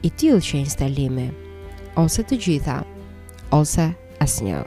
I 0.00 0.08
tillë 0.08 0.40
që 0.46 0.60
instalimi, 0.62 1.26
ose 2.00 2.22
të 2.24 2.38
gjitha, 2.40 2.76
ose 3.52 3.84
asnjë. 4.24 4.62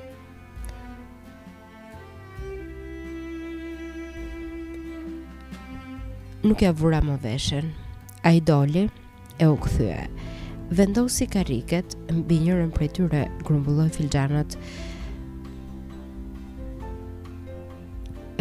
Nuk 6.45 6.61
ja 6.63 6.69
vura 6.71 7.01
më 7.03 7.15
veshën. 7.25 7.71
A 8.29 8.35
i 8.37 8.43
doli 8.45 8.83
e 9.41 9.47
u 9.49 9.55
këthyë. 9.63 10.03
Vendosi 10.77 11.25
kariket, 11.33 11.95
mbi 12.13 12.43
njërën 12.45 12.69
për 12.77 12.85
tyre 12.99 13.23
grumbulloj 13.47 13.89
filxanët. 13.97 14.53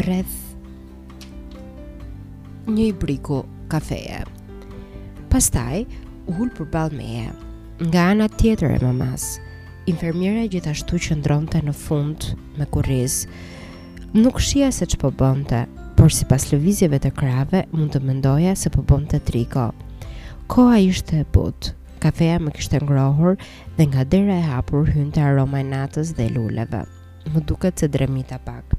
Rreth 0.05 0.37
një 2.69 2.85
i 2.91 2.93
briku 2.93 3.43
kafeje. 3.73 4.23
Pastaj, 5.33 5.85
u 6.29 6.35
hullë 6.37 6.57
për 6.59 6.67
balë 6.75 6.99
meje, 6.99 7.31
nga 7.89 8.03
ana 8.13 8.27
tjetër 8.29 8.75
e 8.77 8.81
mamas, 8.85 9.27
infermjera 9.89 10.45
gjithashtu 10.53 10.99
që 11.07 11.17
ndronëte 11.23 11.63
në 11.65 11.73
fund 11.85 12.27
me 12.59 12.67
kuriz, 12.73 13.23
nuk 14.13 14.41
shia 14.45 14.69
se 14.75 14.85
që 14.89 15.01
po 15.01 15.11
bënte, 15.17 15.63
por 15.97 16.13
si 16.15 16.29
pas 16.29 16.45
lëvizjeve 16.53 17.01
të 17.05 17.15
krave, 17.17 17.65
mund 17.73 17.95
të 17.97 18.05
mendoja 18.05 18.53
se 18.55 18.71
po 18.71 18.83
triko. 19.25 19.71
Koa 20.47 20.79
ishte 20.79 21.19
e 21.21 21.27
butë, 21.33 21.73
kafeja 22.01 22.39
më 22.41 22.53
kishte 22.55 22.79
ngrohur 22.85 23.37
dhe 23.77 23.85
nga 23.87 24.05
dera 24.05 24.37
e 24.39 24.43
hapur 24.53 24.87
hynte 24.87 25.21
aroma 25.21 25.61
e 25.61 25.65
natës 25.65 26.15
dhe 26.17 26.29
luleve. 26.29 26.85
Më 27.33 27.41
duket 27.47 27.79
se 27.79 27.89
dremita 27.89 28.39
pak. 28.39 28.73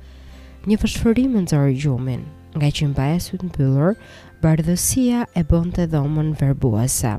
Një 0.65 0.77
fshfërim 0.79 1.37
nxor 1.43 1.69
gjumin, 1.77 2.23
nga 2.57 2.69
që 2.73 2.87
në 2.89 3.07
e 3.13 3.39
në 3.43 3.49
pëllur, 3.53 3.93
bardhësia 4.41 5.25
e 5.37 5.43
bonte 5.45 5.83
të 5.85 5.89
dhomën 5.93 6.31
verbuese. 6.39 7.17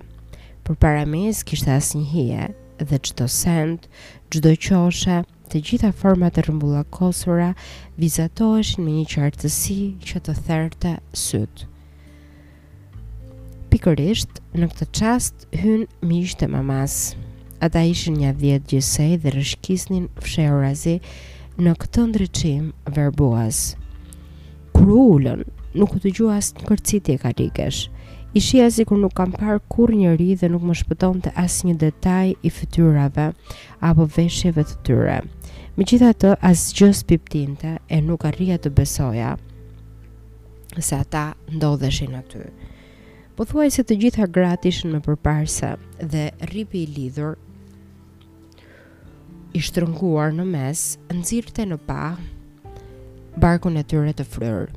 Për 0.64 0.74
para 0.76 1.04
mes, 1.06 1.44
kishtë 1.44 1.70
as 1.76 1.94
një 1.94 2.04
hije, 2.12 2.44
dhe 2.78 2.98
qëto 2.98 3.26
send, 3.28 3.86
gjdo 4.30 4.56
qoshe, 4.56 5.20
të 5.50 5.58
gjitha 5.66 5.90
format 5.92 6.38
e 6.38 6.42
rëmbulla 6.46 6.84
kosura, 6.94 7.54
vizatoheshin 7.98 8.84
me 8.86 8.92
një 9.00 9.06
qartësi 9.10 9.78
që 10.02 10.20
të 10.28 10.34
therte 10.46 10.96
syt. 11.14 11.64
Pikërisht, 13.70 14.40
në 14.54 14.68
këtë 14.72 14.86
qast, 14.98 15.46
hynë 15.54 15.86
mi 16.02 16.24
të 16.26 16.48
mamas. 16.50 17.14
Ata 17.62 17.82
ishin 17.86 18.16
një 18.22 18.32
dhjetë 18.40 18.70
gjësej 18.72 19.18
dhe 19.22 19.34
rëshkisnin 19.36 20.06
fshe 20.24 20.46
orazi 20.50 20.96
në 21.60 21.74
këtë 21.82 22.06
ndryqim 22.08 22.70
verbuazë. 22.88 23.79
Kru 24.80 25.18
nuk 25.76 25.90
u 25.92 25.98
të 26.00 26.08
gjua 26.16 26.38
asë 26.40 26.54
në 26.62 26.64
kërcitje 26.70 27.14
ka 27.20 27.30
rikesh. 27.36 27.82
Ishi 28.32 28.62
e 28.64 28.84
nuk 28.96 29.12
kam 29.12 29.32
parë 29.34 29.60
kur 29.68 29.90
njëri 29.92 30.36
dhe 30.40 30.48
nuk 30.48 30.62
më 30.64 30.72
shpëton 30.80 31.20
të 31.20 31.30
asë 31.42 31.66
një 31.66 31.74
detaj 31.82 32.28
i 32.42 32.48
fëtyrave 32.50 33.26
apo 33.88 34.06
veshjeve 34.16 34.64
të 34.64 34.76
tyre. 34.84 35.18
Me 35.76 35.84
gjitha 35.84 36.12
të 36.16 36.30
asë 36.40 36.72
gjës 36.78 37.04
piptinte 37.12 37.76
e 37.92 38.00
nuk 38.00 38.24
arria 38.24 38.56
të 38.56 38.72
besoja 38.80 39.34
se 40.80 40.96
ata 40.96 41.34
ndodheshin 41.52 42.16
aty. 42.16 42.48
Po 43.36 43.44
thuaj 43.44 43.76
se 43.76 43.84
të 43.84 44.00
gjitha 44.00 44.30
gratë 44.32 44.72
ishën 44.72 44.94
me 44.96 45.04
përparse 45.04 45.74
dhe 46.00 46.26
ripi 46.54 46.86
i 46.86 46.90
lidhur 46.96 47.36
i 49.52 49.60
shtrënguar 49.60 50.32
në 50.40 50.48
mes, 50.54 50.86
nëzirëte 51.12 51.68
në 51.68 51.78
pahë 51.88 52.38
barkun 53.38 53.76
e 53.78 53.84
tyre 53.86 54.12
të 54.16 54.24
fryrë. 54.26 54.70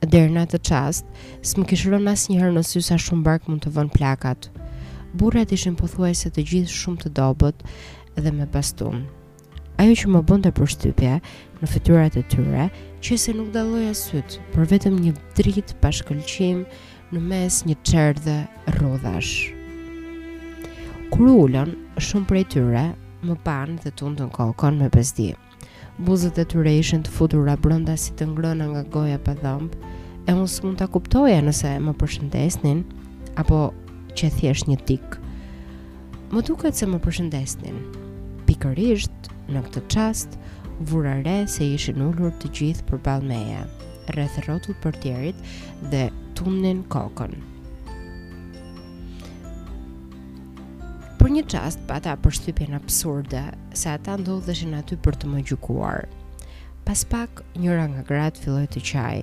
Dherë 0.00 0.32
në 0.32 0.44
të 0.50 0.58
qast, 0.64 1.04
s'më 1.44 1.66
kishëron 1.68 2.00
kishërën 2.00 2.12
asë 2.12 2.30
njëherë 2.32 2.52
në 2.56 2.62
sysa 2.64 2.96
shumë 2.96 3.24
bark 3.26 3.48
mund 3.48 3.64
të 3.66 3.72
vën 3.76 3.90
plakat. 3.92 4.48
Burrat 5.12 5.52
ishën 5.52 5.76
pëthuaj 5.76 6.14
se 6.22 6.30
të 6.32 6.44
gjithë 6.50 6.72
shumë 6.80 7.02
të 7.02 7.12
dobët 7.18 7.62
dhe 8.16 8.32
me 8.32 8.46
bastun. 8.46 9.04
Ajo 9.80 9.92
që 9.96 10.08
më 10.12 10.22
bënd 10.28 10.46
të 10.46 10.52
përstupja 10.56 11.18
në 11.60 11.70
fëtyrat 11.72 12.16
e 12.20 12.24
tyre, 12.32 12.66
që 13.04 13.18
se 13.20 13.34
nuk 13.36 13.50
daloja 13.54 13.92
sëtë, 13.96 14.40
për 14.52 14.68
vetëm 14.72 14.96
një 15.04 15.12
drit 15.36 15.76
pashkëllqim 15.84 16.64
në 17.12 17.24
mes 17.30 17.62
një 17.68 17.76
qërë 17.84 18.24
dhe 18.26 19.20
Kër 21.10 21.24
u 21.26 21.32
ullën, 21.42 21.72
shumë 21.98 22.28
për 22.30 22.36
e 22.36 22.44
tyre, 22.52 22.84
më 23.26 23.34
panë 23.44 23.80
dhe 23.82 23.90
të 23.92 24.04
undën 24.06 24.28
kokon 24.32 24.78
me 24.78 24.86
bëzdimë 24.94 25.49
buzët 26.04 26.38
e 26.40 26.46
tyre 26.48 26.72
ishin 26.80 27.02
të 27.04 27.12
futura 27.12 27.56
brenda 27.60 27.92
si 28.00 28.12
të 28.16 28.24
ngrëna 28.30 28.70
nga 28.72 28.82
goja 28.92 29.18
pa 29.20 29.34
dhëmb, 29.40 29.74
e 30.28 30.32
unë 30.32 30.72
të 30.80 30.86
kuptoja 30.94 31.42
nëse 31.44 31.74
më 31.86 31.92
përshëndesnin 32.00 32.80
apo 33.42 33.58
që 34.16 34.30
thjesht 34.38 34.70
një 34.72 34.78
tik. 34.88 35.18
Më 36.32 36.44
duket 36.48 36.78
se 36.78 36.86
më 36.88 37.02
përshëndesnin. 37.04 37.76
Pikërisht 38.48 39.28
në 39.52 39.64
këtë 39.66 39.84
çast 39.92 40.38
vura 40.88 41.18
re 41.26 41.42
se 41.50 41.66
ishin 41.76 42.00
ulur 42.08 42.32
të 42.40 42.54
gjithë 42.60 42.88
përballë 42.88 43.30
meje, 43.34 43.60
rreth 44.14 44.40
për 44.48 44.74
portierit 44.82 45.46
dhe 45.92 46.06
tumnin 46.38 46.80
kokën. 46.88 47.49
për 51.30 51.36
një 51.38 51.42
qast 51.46 51.82
pata 51.86 52.16
përshtypjen 52.18 52.72
absurde 52.74 53.40
se 53.78 53.86
ata 53.94 54.16
ndodheshin 54.18 54.72
aty 54.74 54.96
për 54.98 55.14
të 55.14 55.28
më 55.30 55.42
gjukuar. 55.50 56.08
Pas 56.82 57.04
pak, 57.06 57.44
njëra 57.54 57.84
nga 57.92 58.02
gratë 58.08 58.42
filloj 58.42 58.64
të 58.72 58.80
qaj, 58.88 59.20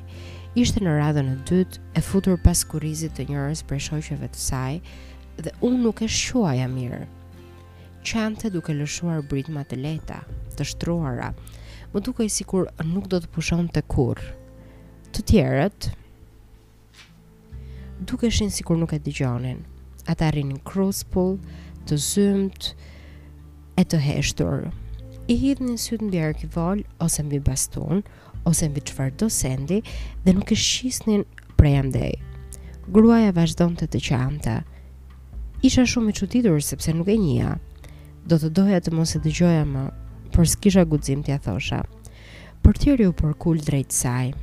ishte 0.55 0.79
në 0.85 0.93
radhën 1.01 1.33
e 1.33 1.35
dytë 1.49 1.81
e 1.99 2.03
futur 2.07 2.37
pas 2.39 2.61
kurizit 2.71 3.17
të 3.17 3.25
njërës 3.33 3.65
për 3.67 3.83
shoqeve 3.89 4.29
të 4.31 4.39
saj 4.39 4.77
dhe 5.43 5.51
unë 5.67 5.81
nuk 5.83 5.99
e 5.99 6.07
shuaja 6.07 6.69
mirë. 6.71 7.01
Qante 8.07 8.53
duke 8.55 8.77
lëshuar 8.77 9.19
britma 9.27 9.65
të 9.67 9.81
leta, 9.83 10.21
të 10.55 10.69
shtruara, 10.71 11.33
më 11.91 12.05
duke 12.07 12.23
i 12.23 12.31
sikur 12.31 12.71
nuk 12.87 13.11
do 13.11 13.19
të 13.19 13.33
pushon 13.35 13.67
të 13.75 13.83
kur. 13.91 14.23
Të 15.11 15.27
tjerët, 15.27 15.91
duke 17.99 18.31
shenë 18.31 18.55
sikur 18.63 18.79
nuk 18.79 18.95
e 18.95 19.03
digjonin, 19.03 19.59
ata 20.07 20.31
rinë 20.31 20.55
në 20.55 20.63
Cruz 20.63 21.03
Pool, 21.03 21.35
të 21.87 21.97
zymt 22.03 22.67
e 23.79 23.83
të 23.87 23.99
heshtur. 24.03 24.69
I 25.31 25.35
hidh 25.39 25.61
një 25.63 25.77
sytë 25.79 26.05
në 26.07 26.13
bjerë 26.13 26.37
kivoll, 26.41 26.81
ose 27.03 27.23
mbi 27.23 27.39
baston, 27.43 28.01
ose 28.47 28.67
mbi 28.69 28.83
qëfar 28.87 29.13
do 29.19 29.27
sendi, 29.31 29.81
dhe 30.23 30.33
nuk 30.35 30.51
e 30.51 30.57
shqisnin 30.59 31.23
prej 31.59 31.75
amdej. 31.81 32.13
Gruaja 32.93 33.31
vazhdon 33.35 33.75
të 33.79 33.87
të 33.91 34.01
qanta 34.07 34.57
Isha 35.67 35.83
shumë 35.89 36.13
i 36.13 36.13
qutitur, 36.19 36.59
sepse 36.61 36.93
nuk 36.93 37.07
e 37.09 37.15
njëa. 37.17 37.55
Do 38.29 38.37
të 38.37 38.51
doja 38.59 38.79
të 38.83 38.93
mos 38.93 39.15
e 39.17 39.21
të 39.23 39.31
gjoja 39.39 39.63
më, 39.67 39.85
për 40.35 40.49
s'kisha 40.51 40.83
gudzim 40.85 41.23
t'ja 41.25 41.39
thosha. 41.43 41.81
Për 42.63 42.79
tjeri 42.83 43.07
u 43.09 43.15
përkull 43.17 43.63
drejt 43.67 43.95
saj, 43.95 44.33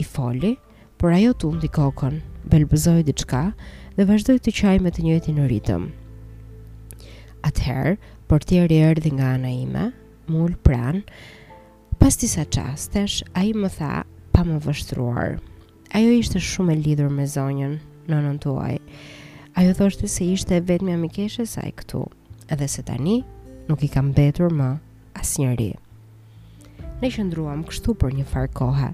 i 0.00 0.04
foli, 0.06 0.54
për 0.98 1.18
ajo 1.18 1.34
t'u 1.34 1.50
ndi 1.58 1.68
kokon, 1.76 2.22
belbëzoj 2.48 3.02
diçka 3.08 3.48
dhe 3.98 4.06
vazhdoj 4.08 4.38
të 4.40 4.54
qaj 4.60 4.76
me 4.82 4.94
të 4.94 5.06
njëti 5.10 5.36
në 5.36 5.50
ritëm. 5.50 5.90
Atëherë, 7.42 7.96
portieri 8.30 8.76
erdhi 8.86 9.10
nga 9.16 9.32
ana 9.34 9.50
ime, 9.50 9.84
mul 10.30 10.54
pran. 10.62 11.00
Pas 11.98 12.14
disa 12.18 12.44
çastesh, 12.46 13.22
ai 13.34 13.50
më 13.54 13.68
tha 13.78 13.94
pa 14.32 14.40
më 14.46 14.58
vështruar. 14.64 15.40
Ajo 15.92 16.12
ishte 16.18 16.38
shumë 16.40 16.74
e 16.74 16.76
lidhur 16.86 17.10
me 17.10 17.26
zonjën, 17.28 17.74
nënën 18.10 18.38
tuaj. 18.44 18.76
Ajo 19.58 19.72
thoshte 19.76 20.08
se 20.08 20.24
ishte 20.32 20.60
vetëm 20.70 20.92
amikeshe 20.94 21.44
saj 21.50 21.72
këtu, 21.82 22.04
edhe 22.48 22.68
se 22.74 22.82
tani 22.82 23.18
nuk 23.68 23.82
i 23.86 23.90
kam 23.92 24.12
mbetur 24.14 24.54
më 24.56 24.68
asnjëri. 25.20 25.72
Ne 27.02 27.10
qëndruam 27.10 27.64
kështu 27.66 27.96
për 28.02 28.14
një 28.20 28.28
farë 28.32 28.52
kohë. 28.58 28.90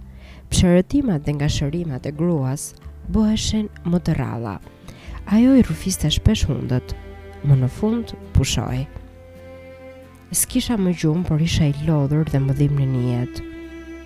Pshërëtimat 0.49 1.29
dhe 1.29 1.37
nga 1.37 1.49
shërimat 1.53 2.09
e 2.09 2.15
gruas 2.17 2.71
bëheshen 3.13 3.69
më 3.87 4.01
të 4.09 4.17
ralla. 4.19 4.57
Ajo 5.37 5.53
i 5.61 5.65
rufiste 5.69 6.09
shpesh 6.09 6.47
hundët, 6.49 6.97
më 7.49 7.57
në 7.63 7.69
fund 7.73 8.13
pushoj. 8.37 8.83
S'kisha 10.37 10.77
më 10.77 10.93
gjumë, 11.01 11.25
por 11.29 11.41
isha 11.41 11.71
i 11.71 11.87
lodhur 11.87 12.27
dhe 12.29 12.41
më 12.45 12.57
dhimë 12.59 12.87
në 12.91 13.03
njët. 13.07 13.41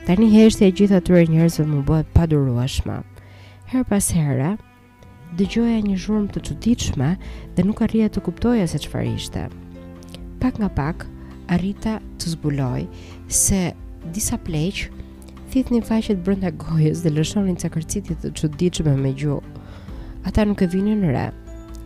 Ta 0.07 0.17
një 0.19 0.29
e 0.63 0.71
gjitha 0.79 1.01
të 1.01 1.27
rë 1.27 1.27
më 1.73 1.81
bëhet 1.87 2.31
duruashma. 2.31 3.01
Herë 3.71 3.89
pas 3.91 4.07
herë, 4.15 4.53
dëgjoja 5.39 5.81
një 5.87 5.97
zhurmë 6.03 6.31
të 6.35 6.39
çuditshme 6.49 7.11
dhe 7.57 7.63
nuk 7.67 7.83
arrija 7.83 8.09
të 8.13 8.21
kuptoja 8.23 8.67
se 8.69 8.79
çfarë 8.79 9.15
ishte. 9.17 9.49
Pak 10.41 10.59
nga 10.59 10.69
pak 10.69 11.07
arrita 11.49 11.99
të 12.19 12.27
zbuloj 12.37 12.85
se 13.29 13.73
disa 14.13 14.37
pleq 14.39 14.87
thithnin 15.53 15.83
faqet 15.85 16.21
brenda 16.25 16.51
gojës 16.51 17.03
dhe 17.03 17.15
lëshonin 17.17 17.57
të 17.59 17.71
kërcitit 17.75 18.21
të 18.23 18.33
çuditshme 18.39 18.93
me 19.03 19.13
gjuhë. 19.15 19.43
Ata 20.27 20.45
nuk 20.47 20.63
e 20.63 20.67
vinin 20.71 21.01
në 21.03 21.11
re 21.17 21.27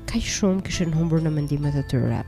kaq 0.06 0.22
shumë 0.22 0.62
kishin 0.66 0.92
humbur 0.94 1.22
në 1.24 1.32
mendimet 1.34 1.74
e 1.78 1.82
tyre. 1.90 2.22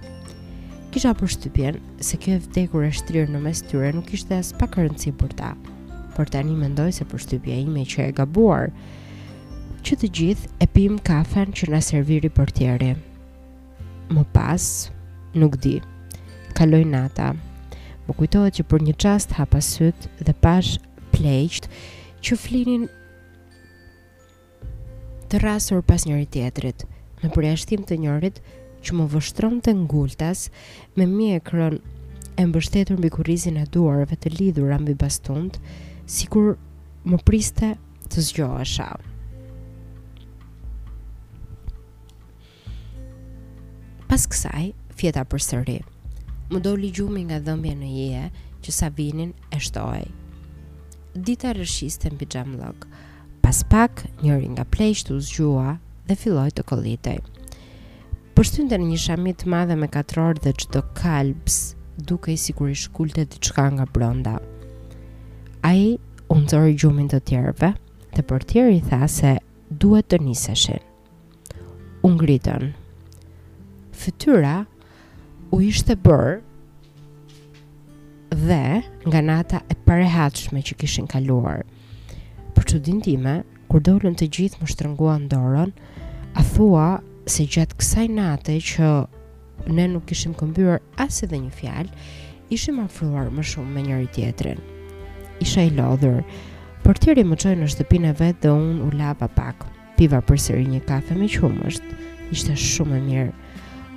Kisha 0.92 1.12
përshtypjen 1.20 1.78
se 2.04 2.18
kjo 2.20 2.36
e 2.38 2.42
vdekur 2.42 2.86
e 2.88 2.92
shtrirë 2.98 3.32
në 3.36 3.42
mes 3.44 3.60
tyre 3.70 3.92
nuk 3.94 4.10
ishte 4.16 4.36
as 4.42 4.50
pak 4.58 4.76
rëndësi 4.80 5.12
për 5.20 5.34
ta. 5.40 5.52
Por 6.16 6.30
tani 6.32 6.56
mendoj 6.58 6.88
se 6.98 7.06
përshtypja 7.08 7.60
ime 7.62 7.84
që 7.86 8.08
e 8.08 8.14
gabuar 8.18 8.72
që 9.86 9.98
të 10.00 10.10
gjithë 10.18 10.50
e 10.64 10.70
pim 10.74 10.96
kafen 11.06 11.54
që 11.54 11.70
na 11.72 11.80
serviri 11.84 12.30
për 12.34 12.54
tjeri. 12.56 12.92
Më 14.10 14.24
pas, 14.34 14.64
nuk 15.38 15.54
di, 15.62 15.76
kaloj 16.58 16.82
nata, 16.88 17.30
më 18.08 18.16
kujtojt 18.18 18.58
që 18.58 18.66
për 18.70 18.86
një 18.88 18.94
qast 18.98 19.36
hapa 19.38 19.62
sët 19.62 20.08
dhe 20.24 20.34
pash 20.42 20.78
plejqt 21.14 21.68
që 22.24 22.40
flinin 22.42 22.88
të 25.30 25.44
rasur 25.46 25.84
pas 25.84 26.08
njëri 26.08 26.26
tjetrit 26.32 26.88
në 27.22 27.30
përjashtim 27.34 27.84
të 27.88 27.96
njërit 28.04 28.40
që 28.84 28.96
më 28.98 29.06
vështron 29.14 29.60
të 29.64 29.72
ngultas 29.82 30.44
me 30.96 31.06
mi 31.10 31.30
e 31.34 31.40
kërën 31.48 31.78
e 32.38 32.44
mbështetur 32.46 32.98
mbi 33.00 33.10
kurizin 33.14 33.58
e 33.58 33.64
duarve 33.74 34.14
të 34.14 34.32
lidhur 34.38 34.70
ambi 34.76 34.94
bastund 35.00 35.56
si 36.06 36.28
kur 36.30 36.54
më 37.08 37.18
priste 37.26 37.72
të 38.12 38.24
zgjohesha. 38.28 38.90
Pas 44.08 44.24
kësaj, 44.24 44.70
fjeta 44.96 45.24
për 45.28 45.42
sëri, 45.44 45.78
më 46.52 46.62
do 46.64 46.72
gjumi 46.80 47.26
nga 47.28 47.40
dhëmbje 47.44 47.74
në 47.82 47.90
jie 47.92 48.22
që 48.64 48.70
sa 48.72 48.88
vinin 48.96 49.34
e 49.52 49.58
shtoj. 49.60 50.06
Dita 51.18 51.52
rëshiste 51.58 52.08
në 52.14 52.18
pijam 52.22 52.54
lëk. 52.62 52.86
pas 53.42 53.64
pak 53.70 54.02
njëri 54.22 54.48
nga 54.50 54.64
plejsh 54.70 55.02
të 55.06 55.14
uzgjua 55.14 55.78
dhe 56.08 56.16
filloj 56.16 56.48
të 56.56 56.64
kolitej. 56.70 57.18
Përstynë 58.36 58.70
të 58.72 58.76
një 58.84 58.98
shamit 59.02 59.42
madhe 59.50 59.74
me 59.76 59.88
katror 59.92 60.38
dhe 60.40 60.54
që 60.56 60.68
të 60.74 60.82
kalps, 60.96 61.58
duke 61.98 62.32
i 62.32 62.38
sigur 62.40 62.70
i 62.72 62.76
shkullte 62.84 63.26
të 63.28 63.40
qka 63.44 63.66
nga 63.76 63.86
blonda. 63.92 64.38
A 65.68 65.72
i 65.76 65.90
unë 66.32 66.52
zori 66.52 66.76
gjumin 66.80 67.10
të 67.12 67.20
tjerve 67.30 67.72
dhe 68.14 68.24
për 68.30 68.46
tjeri 68.50 68.80
tha 68.90 69.04
se 69.10 69.34
duhet 69.82 70.08
të 70.10 70.22
niseshin. 70.24 70.80
Unë 72.06 72.20
gritën. 72.22 72.68
Fytyra 73.98 74.56
u 75.52 75.60
ishte 75.66 75.96
bërë 75.98 76.36
dhe 78.48 78.64
nga 79.10 79.22
nata 79.24 79.60
e 79.72 79.76
parehatshme 79.88 80.62
që 80.64 80.78
kishin 80.80 81.08
kaluar. 81.10 81.64
Për 82.54 82.68
që 82.70 82.80
din 82.86 83.02
time, 83.04 83.34
kur 83.68 83.82
dollën 83.84 84.14
të 84.16 84.28
gjithë 84.32 84.62
më 84.62 84.70
shtrënguan 84.72 85.26
dorën, 85.32 85.72
a 86.36 86.42
thua 86.42 86.98
se 87.28 87.44
gjatë 87.46 87.78
kësaj 87.78 88.08
nate 88.12 88.58
që 88.60 88.88
ne 89.74 89.84
nuk 89.94 90.10
ishim 90.14 90.34
këmbyrë 90.36 90.76
asë 91.04 91.26
edhe 91.28 91.40
një 91.44 91.52
fjalë, 91.60 91.90
ishim 92.52 92.80
afruar 92.82 93.30
më 93.32 93.44
shumë 93.52 93.72
me 93.74 93.82
njëri 93.86 94.08
tjetërin. 94.16 94.60
Isha 95.44 95.64
i 95.68 95.72
lodhur, 95.76 96.20
për 96.84 97.00
tjeri 97.04 97.24
më 97.28 97.38
qojë 97.42 97.58
në 97.60 97.70
shtëpin 97.74 98.08
e 98.10 98.14
vetë 98.20 98.42
dhe 98.44 98.52
unë 98.54 98.88
u 98.88 98.90
lava 99.00 99.28
pak, 99.38 99.66
piva 99.98 100.20
për 100.28 100.40
sëri 100.46 100.66
një 100.72 100.82
kafe 100.88 101.16
me 101.18 101.28
qumësht, 101.32 101.84
ishte 102.34 102.56
shumë 102.58 102.98
e 103.00 103.04
mirë. 103.08 103.34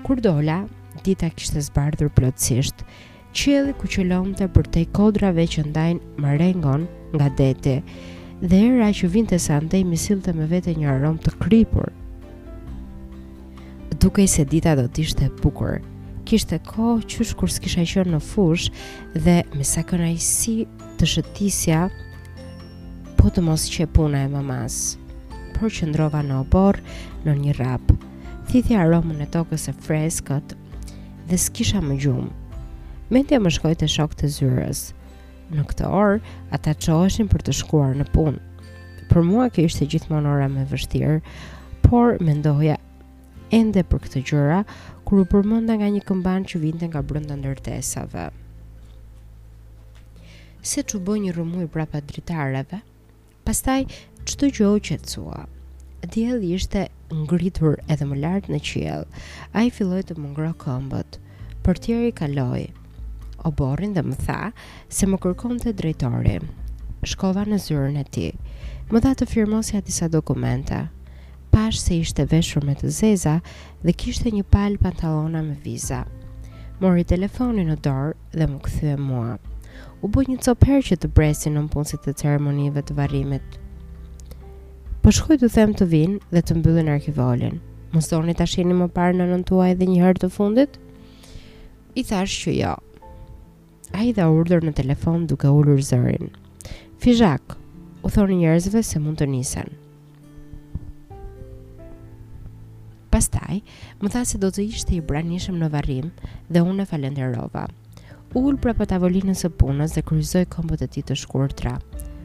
Kur 0.06 0.22
dola, 0.24 0.64
dita 1.06 1.30
kishte 1.32 1.62
zbardhur 1.68 2.12
plotësisht, 2.18 2.86
edhe 3.34 3.76
ku 3.80 3.88
që 3.88 4.08
lomë 4.12 4.38
të 4.40 4.50
për 4.56 4.72
te 4.76 4.86
kodrave 4.98 5.46
që 5.48 5.68
ndajnë 5.70 6.16
më 6.26 6.38
rengon 6.42 6.88
nga 7.16 7.28
deti, 7.40 7.78
dhe 8.42 8.60
era 8.68 8.90
që 8.98 9.08
vinte 9.14 9.38
sa 9.40 9.62
misil 9.62 10.22
të 10.22 10.34
me 10.36 10.46
vete 10.50 10.74
një 10.76 10.90
aromë 10.96 11.24
të 11.26 11.38
kripur, 11.44 11.92
duke 14.02 14.26
se 14.28 14.44
dita 14.46 14.74
do 14.76 14.88
t'ishte 14.90 15.28
bukur. 15.44 15.78
Kishte 16.26 16.58
ko 16.66 16.96
qysh 17.06 17.36
kur 17.38 17.50
s'kisha 17.52 17.84
qërë 17.86 18.10
në 18.16 18.20
fush 18.24 18.70
dhe 19.14 19.36
me 19.54 19.66
sa 19.68 19.84
këna 19.86 20.08
i 20.10 20.18
si 20.22 20.64
të 20.98 21.10
shëtisja, 21.12 21.84
po 23.20 23.30
të 23.30 23.44
mos 23.46 23.68
që 23.70 23.86
puna 23.94 24.24
e 24.26 24.32
mamas. 24.34 24.98
Por 25.54 25.70
qëndrova 25.70 26.24
në 26.26 26.40
obor 26.40 26.80
në 27.28 27.36
një 27.44 27.56
rap. 27.60 27.94
Thithi 28.50 28.80
aromën 28.82 29.22
e 29.22 29.30
tokës 29.34 29.70
e 29.70 29.76
freskët 29.86 30.56
dhe 31.30 31.38
s'kisha 31.38 31.84
më 31.86 32.00
gjumë. 32.02 32.30
Mendja 33.14 33.38
më 33.44 33.54
shkoj 33.54 33.76
të 33.82 33.92
shok 33.98 34.18
të 34.18 34.32
zyrës. 34.34 34.86
Në 35.54 35.68
këtë 35.70 35.90
orë, 35.94 36.18
ata 36.58 36.74
çoheshin 36.74 37.30
për 37.30 37.46
të 37.50 37.58
shkuar 37.60 37.94
në 38.02 38.10
punë. 38.16 38.40
Për 39.12 39.26
mua 39.30 39.50
kjo 39.54 39.68
ishte 39.70 39.86
gjithmonë 39.94 40.30
ora 40.32 40.48
më 40.50 40.66
vështirë, 40.72 41.20
por 41.86 42.18
mendoja 42.24 42.80
ende 43.52 43.82
për 43.84 44.00
këtë 44.06 44.22
gjëra 44.30 44.58
kur 45.08 45.20
u 45.22 45.26
përmenda 45.32 45.74
nga 45.80 45.88
një 45.94 46.02
këmban 46.08 46.46
që 46.50 46.60
vinte 46.64 46.88
nga 46.88 47.02
brenda 47.08 47.36
ndërtesave. 47.36 48.30
Se 50.72 50.84
çu 50.88 51.02
bën 51.04 51.20
një 51.26 51.34
rrëmuj 51.36 51.68
brapa 51.74 52.00
dritareve, 52.12 52.80
pastaj 53.44 53.82
çdo 54.30 54.52
gjë 54.58 54.70
u 54.70 54.80
qetësua. 54.90 55.42
Dielli 56.14 56.54
ishte 56.56 56.86
ngritur 57.14 57.76
edhe 57.92 58.08
më 58.12 58.22
lart 58.24 58.48
në 58.50 58.60
qiell. 58.70 59.04
Ai 59.54 59.68
filloi 59.70 60.02
të 60.08 60.16
mungro 60.18 60.50
këmbët. 60.64 61.20
Portieri 61.66 62.14
kaloi. 62.18 62.70
O 63.46 63.52
borin 63.52 63.94
dhe 63.94 64.02
më 64.06 64.18
tha 64.26 64.40
se 64.90 65.06
më 65.10 65.20
kërkonte 65.26 65.74
drejtori. 65.82 66.40
Shkova 67.06 67.44
në 67.50 67.60
zyrën 67.68 68.00
e 68.04 68.08
tij. 68.18 68.32
Më 68.92 69.04
dha 69.06 69.12
të 69.18 69.28
firmosja 69.34 69.82
disa 69.86 70.10
dokumenta, 70.10 70.86
pash 71.52 71.80
se 71.84 71.98
ishte 72.00 72.24
veshur 72.32 72.64
me 72.66 72.74
të 72.80 72.90
zeza 72.98 73.36
dhe 73.84 73.94
kishte 74.04 74.32
një 74.32 74.44
palë 74.56 74.80
pantalona 74.84 75.42
me 75.48 75.58
viza. 75.66 76.04
Mori 76.82 77.04
telefonin 77.06 77.70
në 77.70 77.78
dorë 77.88 78.38
dhe 78.38 78.48
më 78.52 78.92
e 78.94 78.98
mua. 79.08 79.34
U 80.02 80.10
bëj 80.10 80.32
një 80.32 80.38
copër 80.46 80.82
që 80.90 80.98
të 81.04 81.10
bresin 81.18 81.58
në 81.60 81.66
mpunësit 81.68 82.06
të 82.08 82.14
ceremonive 82.22 82.82
të 82.86 82.96
varimit. 82.98 83.60
Po 85.02 85.12
shkoj 85.16 85.38
të 85.42 85.50
them 85.56 85.76
të 85.78 85.90
vinë 85.94 86.24
dhe 86.34 86.42
të 86.46 86.58
mbyllin 86.60 86.90
arkivolin. 86.96 87.60
Mësoni 87.94 88.36
të 88.38 88.48
ashini 88.48 88.78
më 88.78 88.88
parë 88.96 89.20
në 89.20 89.28
nëntuaj 89.34 89.74
dhe 89.80 89.90
një 89.92 90.00
herë 90.06 90.24
të 90.24 90.32
fundit? 90.38 90.80
I 92.00 92.04
thash 92.08 92.38
që 92.46 92.54
jo. 92.62 92.76
A 93.94 94.06
i 94.08 94.14
dhe 94.16 94.30
urdër 94.38 94.64
në 94.64 94.76
telefon 94.78 95.28
duke 95.28 95.52
urur 95.52 95.82
zërin. 95.84 96.32
Fizhak, 97.02 97.58
u 98.06 98.10
thoni 98.10 98.40
njerëzve 98.46 98.82
se 98.88 99.02
mund 99.02 99.20
të 99.20 99.28
nisen. 99.34 99.81
Pastaj, 103.22 103.58
më 104.02 104.10
tha 104.10 104.22
se 104.26 104.40
do 104.42 104.48
të 104.50 104.64
ishte 104.72 104.96
i 104.98 105.02
branishëm 105.10 105.60
në 105.62 105.68
varrim 105.70 106.08
dhe 106.50 106.62
unë 106.66 106.82
e 106.82 106.90
falenderova. 106.90 107.68
Ul 108.40 108.56
pra 108.64 108.72
për 108.74 108.88
tavolinën 108.96 109.38
së 109.38 109.52
punës 109.62 109.92
dhe 109.94 110.02
kryzoj 110.10 110.42
kombët 110.50 110.82
e 110.82 110.88
ti 110.96 111.04
të 111.06 111.18
shkurtra. 111.22 111.76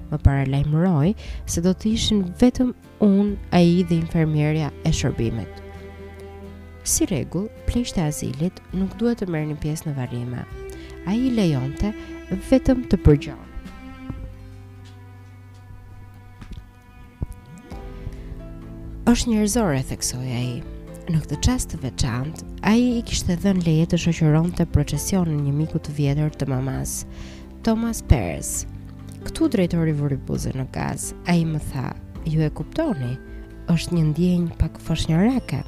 Më 0.08 0.18
para 0.24 0.46
lajmëroj 0.48 1.10
se 1.50 1.60
do 1.66 1.74
të 1.76 1.90
ishin 1.98 2.22
vetëm 2.40 2.70
unë 3.04 3.34
a 3.52 3.60
i 3.60 3.82
dhe 3.84 3.98
infermjerja 3.98 4.70
e 4.88 4.92
shërbimet. 4.96 5.60
Si 6.86 7.04
regu, 7.10 7.42
plisht 7.68 7.98
e 7.98 8.06
azilit 8.08 8.62
nuk 8.72 8.94
duhet 8.96 9.20
të 9.20 9.28
merë 9.28 9.50
një 9.52 9.56
pjesë 9.64 9.88
në 9.90 9.96
varrime. 10.00 10.46
A 11.04 11.12
i 11.18 11.28
lejonte 11.36 11.90
vetëm 12.52 12.86
të 12.88 13.02
përgjohë. 13.04 13.42
është 19.10 19.30
njerëzore, 19.30 19.82
theksoj 19.86 20.30
a 20.38 20.40
i. 20.46 20.75
Në 21.06 21.20
këtë 21.22 21.36
qast 21.46 21.68
të 21.70 21.78
veçant, 21.84 22.40
a 22.66 22.72
i 22.74 22.86
i 22.98 23.02
kishtë 23.06 23.36
edhe 23.36 23.52
në 23.54 23.60
leje 23.62 23.84
të 23.92 23.98
shoqëron 24.04 24.48
të 24.58 24.64
procesion 24.74 25.28
një 25.38 25.52
miku 25.54 25.78
të 25.78 25.92
vjetër 25.94 26.32
të 26.40 26.48
mamas, 26.50 26.94
Thomas 27.62 28.00
Peres. 28.10 28.48
Këtu 29.22 29.46
drejtori 29.54 29.94
vërri 30.00 30.18
buze 30.26 30.50
në 30.56 30.64
gaz, 30.74 31.12
a 31.30 31.36
i 31.38 31.44
më 31.46 31.60
tha, 31.68 31.84
ju 32.26 32.42
e 32.42 32.50
kuptoni, 32.58 33.12
është 33.70 33.94
një 33.94 34.04
ndjenjë 34.08 34.58
pak 34.64 34.80
fësh 34.82 35.06
një 35.12 35.62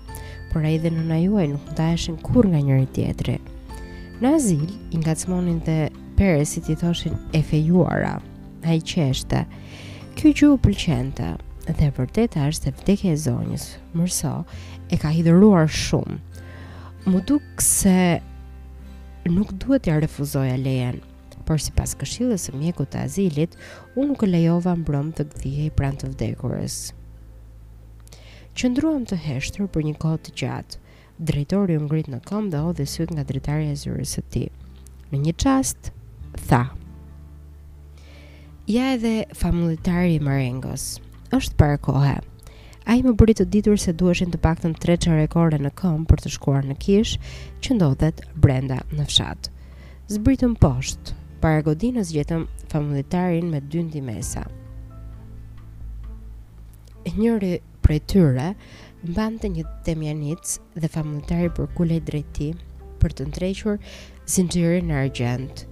por 0.51 0.65
a 0.67 0.75
i 0.75 0.81
dhe 0.83 0.91
në 0.91 1.07
na 1.07 1.21
juaj 1.21 1.47
nuk 1.55 1.71
nda 1.75 1.87
eshin 1.95 2.19
kur 2.27 2.43
nga 2.49 2.59
njëri 2.59 2.89
tjetëri. 2.97 3.39
Në 4.21 4.35
azil, 4.35 4.67
i 4.91 4.97
nga 4.99 5.15
smonin 5.15 5.61
dhe 5.63 5.79
Peres 6.19 6.57
i 6.59 6.75
thoshin 6.75 7.15
e 7.33 7.43
fejuara, 7.43 8.19
a 8.67 8.75
i 8.75 8.81
qeshte, 8.83 9.45
kjo 10.19 10.57
u 10.57 10.59
pëlqente, 10.59 11.37
dhe 11.77 11.85
e 11.89 11.93
vërtet 11.95 12.37
është 12.41 12.69
se 12.71 12.75
vdekje 12.81 13.13
e 13.13 13.21
zonjës, 13.25 13.65
mërso, 13.97 14.35
e 14.93 14.97
ka 15.01 15.11
hidëruar 15.13 15.69
shumë. 15.73 16.17
Më 17.09 17.23
duke 17.29 17.65
se 17.65 17.95
nuk 19.29 19.51
duhet 19.61 19.89
ja 19.91 19.99
refuzoja 20.01 20.57
lejen, 20.61 21.01
por 21.49 21.61
si 21.63 21.73
pas 21.73 21.95
këshillës 21.97 22.51
e 22.51 22.57
mjeku 22.57 22.87
të 22.89 23.03
azilit, 23.07 23.57
unë 23.97 24.11
nuk 24.13 24.25
e 24.27 24.31
lejova 24.31 24.75
mbrëm 24.77 25.11
të 25.17 25.29
gëthihe 25.33 25.69
i 25.71 25.75
prantë 25.79 26.07
të 26.07 26.13
vdekurës. 26.15 26.79
Qëndruam 28.59 29.05
të 29.09 29.21
heshtër 29.27 29.69
për 29.73 29.87
një 29.89 29.97
kohë 30.03 30.23
të 30.27 30.35
gjatë, 30.43 30.83
drejtori 31.29 31.77
unë 31.79 31.89
ngrit 31.91 32.09
në 32.13 32.23
kom 32.29 32.49
dhe 32.53 32.65
o 32.69 32.73
dhe 32.77 32.85
syt 32.87 33.13
nga 33.15 33.25
drejtari 33.27 33.69
e 33.73 33.79
zyrës 33.81 34.19
e 34.21 34.25
ti. 34.35 34.45
Në 35.13 35.23
një 35.27 35.35
qast, 35.43 35.91
tha. 36.49 36.65
Ja 38.69 38.91
edhe 38.93 39.23
familitari 39.33 40.19
i 40.19 40.21
Marengos 40.21 40.91
është 41.35 41.57
para 41.61 41.79
kohë. 41.85 42.15
Ai 42.89 43.03
më 43.05 43.13
bëri 43.21 43.35
të 43.39 43.45
ditur 43.53 43.77
se 43.81 43.93
duheshin 43.93 44.31
të 44.33 44.39
paktën 44.41 44.75
3 44.81 44.95
çare 45.05 45.27
kore 45.33 45.59
në 45.61 45.73
këmbë 45.77 46.09
për 46.09 46.23
të 46.25 46.31
shkuar 46.39 46.65
në 46.71 46.77
kish, 46.81 47.17
që 47.63 47.77
ndodhet 47.77 48.23
brenda 48.41 48.79
në 48.97 49.05
fshat. 49.11 49.51
Zbritëm 50.09 50.55
poshtë, 50.63 51.13
para 51.43 51.61
godinës 51.67 52.15
gjetëm 52.17 52.47
familjetarin 52.73 53.51
me 53.53 53.61
dy 53.61 53.83
ndimesa. 53.85 54.47
Njëri 57.19 57.59
prej 57.85 57.99
tyre 58.11 58.49
mbante 59.05 59.49
një 59.53 59.65
temjanic 59.87 60.57
dhe 60.77 60.89
familjetari 60.91 61.51
për 61.57 61.69
kule 61.77 61.99
drejti 62.09 62.51
për 63.03 63.15
të 63.17 63.27
ndrequr 63.31 63.77
zinxhirin 64.29 64.91
e 64.93 64.97
argjënt. 65.05 65.65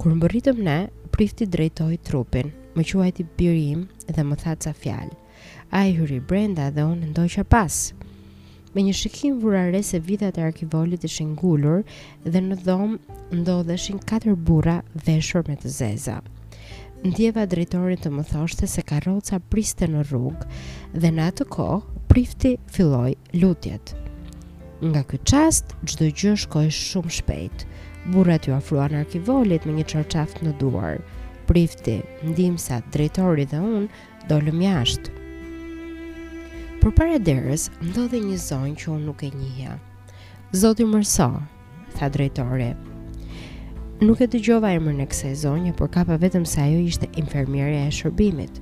Kur 0.00 0.14
mbërritëm 0.16 0.60
ne, 0.68 0.76
prifti 1.14 1.48
drejtoi 1.50 1.98
trupin, 2.06 2.50
më 2.78 2.84
quajti 2.86 3.24
birim 3.36 3.80
dhe 4.14 4.22
më 4.28 4.34
tha 4.42 4.52
ca 4.62 4.72
fjalë. 4.80 5.14
A 5.76 5.80
i 5.88 5.92
hyri 5.96 6.20
brenda 6.28 6.66
dhe 6.74 6.84
unë 6.92 7.10
ndoqa 7.12 7.44
pas. 7.52 7.74
Me 8.74 8.80
një 8.86 8.94
shikim 9.00 9.38
vurare 9.42 9.80
se 9.82 9.98
vitat 10.08 10.38
e 10.38 10.42
arkivolit 10.48 11.02
ishin 11.08 11.32
ngulur 11.34 11.80
dhe 12.32 12.40
në 12.44 12.56
dhomë 12.66 12.96
ndodheshin 13.40 13.98
katër 14.10 14.36
burra 14.46 14.76
veshur 15.06 15.42
me 15.48 15.56
të 15.58 15.68
zeza. 15.80 16.16
Ndjeva 17.08 17.44
drejtorin 17.50 18.00
të 18.02 18.10
më 18.14 18.24
thoshte 18.32 18.66
se 18.66 18.82
karroca 18.82 19.38
priste 19.50 19.86
në 19.90 20.04
rrugë 20.08 20.46
dhe 21.02 21.10
në 21.14 21.26
atë 21.30 21.48
kohë 21.54 21.80
prifti 22.10 22.52
filloi 22.74 23.14
lutjet. 23.40 23.94
Nga 24.90 25.02
ky 25.10 25.18
çast 25.28 25.74
çdo 25.88 26.10
gjë 26.18 26.36
shkoi 26.44 26.68
shumë 26.70 27.14
shpejt. 27.18 27.66
Burrat 28.12 28.46
ju 28.46 28.54
afruan 28.58 28.94
arkivolit 29.02 29.64
me 29.66 29.78
një 29.78 29.84
çorçaft 29.92 30.42
në 30.44 30.52
duar 30.60 30.96
prifti, 31.48 32.02
sa 32.60 32.82
drejtori 32.92 33.46
dhe 33.48 33.58
unë 33.58 33.86
dolem 34.28 34.58
jashtë. 34.66 35.14
Për 36.82 36.92
para 36.96 37.18
derës, 37.24 37.68
ndodhe 37.90 38.20
një 38.22 38.36
zonë 38.44 38.76
që 38.82 38.90
unë 38.94 39.06
nuk 39.08 39.24
e 39.26 39.30
njëja. 39.32 39.78
Zoti 40.60 40.84
mërso, 40.88 41.30
tha 41.96 42.10
drejtori. 42.12 42.68
Nuk 44.04 44.20
e 44.22 44.28
të 44.30 44.42
gjova 44.46 44.74
e 44.76 44.82
mërë 44.84 45.00
në 45.00 45.06
kse 45.10 45.32
zonje, 45.40 45.72
por 45.80 45.90
kapa 45.94 46.18
vetëm 46.22 46.44
sa 46.46 46.68
jo 46.70 46.78
ishte 46.86 47.08
infermierja 47.18 47.86
e 47.88 47.96
shërbimit. 47.98 48.60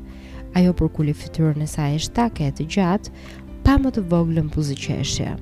Ajo 0.57 0.73
për 0.79 0.93
kuli 0.97 1.15
e 1.15 1.67
sa 1.75 1.91
e 1.91 1.99
shtake 1.99 2.47
e 2.49 2.55
të 2.57 2.65
gjatë, 2.75 3.11
pa 3.67 3.75
më 3.83 3.91
të 3.97 4.07
voglën 4.13 4.47
buzëqeshja. 4.55 5.35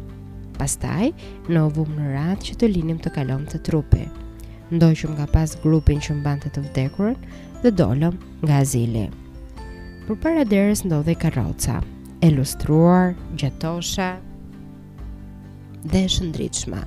Pastaj, 0.59 1.13
në 1.51 1.61
ovum 1.69 1.93
në 1.99 2.05
ratë 2.17 2.43
që 2.49 2.55
të 2.61 2.73
linim 2.75 2.99
të 2.99 3.15
kalon 3.17 3.45
të 3.47 3.61
trupi. 3.69 4.03
Pastaj, 4.07 4.21
ndoqëm 4.73 5.13
nga 5.21 5.27
pas 5.29 5.51
grupin 5.61 6.01
që 6.01 6.17
mbante 6.21 6.49
të 6.49 6.63
vdekurën 6.69 7.17
dhe 7.63 7.71
dolëm 7.77 8.17
nga 8.47 8.61
azili. 8.65 9.09
Për 10.09 10.17
para 10.23 10.45
derës 10.49 10.85
ndodhe 10.87 11.13
karoca, 11.21 11.81
e 12.25 12.31
lustruar, 12.33 13.13
gjatosha 13.37 14.15
dhe 15.85 16.05
shëndritshma. 16.09 16.81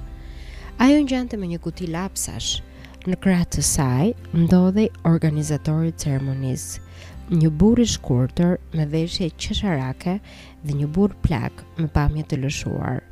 Ajo 0.82 0.96
në 1.02 1.08
gjante 1.10 1.38
me 1.38 1.50
një 1.52 1.60
kuti 1.62 1.90
lapsash, 1.94 2.60
në 3.08 3.16
kratë 3.22 3.60
të 3.60 3.64
saj 3.66 4.08
ndodhe 4.46 4.88
organizatorit 5.12 6.02
ceremonisë, 6.02 6.82
një 7.30 7.52
burë 7.60 7.84
i 7.86 7.92
shkurtër 7.94 8.58
me 8.74 8.88
veshje 8.90 9.28
qesharake 9.38 10.18
dhe 10.64 10.74
një 10.80 10.88
burë 10.98 11.20
plak 11.26 11.62
me 11.78 11.88
pamje 11.98 12.26
të 12.30 12.42
lëshuar. 12.42 13.04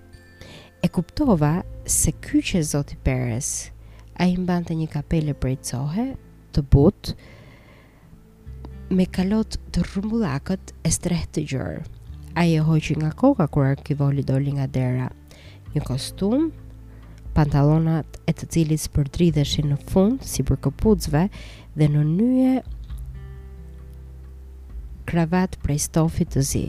E 0.82 0.88
kuptova 0.94 1.56
se 1.86 2.14
ky 2.22 2.42
që 2.46 2.62
zoti 2.66 2.96
Peres, 3.04 3.52
A 4.16 4.24
i 4.32 4.36
mban 4.40 4.64
të 4.64 4.76
një 4.80 4.86
kapele 4.94 5.34
prej 5.36 5.58
cohe, 5.70 6.06
të 6.56 6.62
but, 6.72 7.10
me 8.96 9.04
kalot 9.18 9.58
të 9.76 9.84
rrumbullakët 9.84 10.72
e 10.88 10.92
streht 10.96 11.34
të 11.36 11.44
gjërë. 11.52 11.82
A 12.40 12.46
i 12.48 12.54
e 12.60 12.62
hoqi 12.64 12.96
nga 13.02 13.10
koka 13.20 13.48
kur 13.52 13.68
arkivoli 13.72 14.24
doli 14.24 14.54
nga 14.56 14.68
dera. 14.72 15.10
Një 15.74 15.84
kostum, 15.88 16.48
pantalonat 17.36 18.18
e 18.28 18.32
të 18.32 18.50
cilit 18.56 18.88
për 18.88 19.10
përdridheshi 19.10 19.66
në 19.68 19.80
fund, 19.92 20.24
si 20.24 20.48
për 20.48 20.62
këpuzve, 20.70 21.26
dhe 21.76 21.88
në 21.92 22.04
nye 22.16 22.54
kravat 25.08 25.60
prej 25.64 25.80
stofit 25.90 26.32
të 26.38 26.46
zi, 26.54 26.66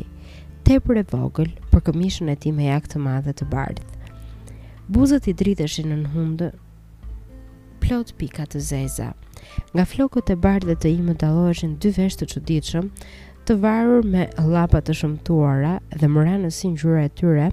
tepër 0.66 1.02
e 1.04 1.09
vogël 1.14 1.52
për 1.70 1.87
këmishën 1.92 2.30
e 2.30 2.38
ti 2.42 2.50
me 2.59 2.66
jakë 2.72 2.94
të 2.96 3.02
madhe 3.06 3.32
të 3.38 3.46
bardhë. 3.54 3.90
Buzët 4.98 5.26
i 5.30 5.35
në 5.35 5.94
në 6.02 6.11
hundë 6.18 6.50
plot 7.80 8.12
pika 8.18 8.46
të 8.48 8.60
zeza. 8.70 9.12
Nga 9.74 9.84
flokët 9.92 10.32
e 10.32 10.36
bardhë 10.42 10.76
të 10.80 10.90
imë 11.00 11.14
dalloheshin 11.20 11.76
dy 11.82 11.92
vesh 11.96 12.16
të 12.18 12.28
çuditshëm, 12.32 12.90
të 13.46 13.56
varur 13.62 14.04
me 14.10 14.26
llapa 14.42 14.80
të 14.82 14.96
shëmtuara 14.98 15.76
dhe 16.00 16.10
mëra 16.10 16.36
në 16.42 16.50
si 16.56 16.72
ngjyra 16.72 17.04
e 17.08 17.12
tyre 17.20 17.48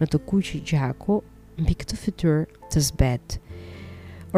në 0.00 0.08
të 0.12 0.20
kuq 0.28 0.48
gjaku 0.70 1.20
mbi 1.62 1.76
këtë 1.80 1.98
fytyrë 2.02 2.42
të 2.72 2.82
zbet. 2.90 3.38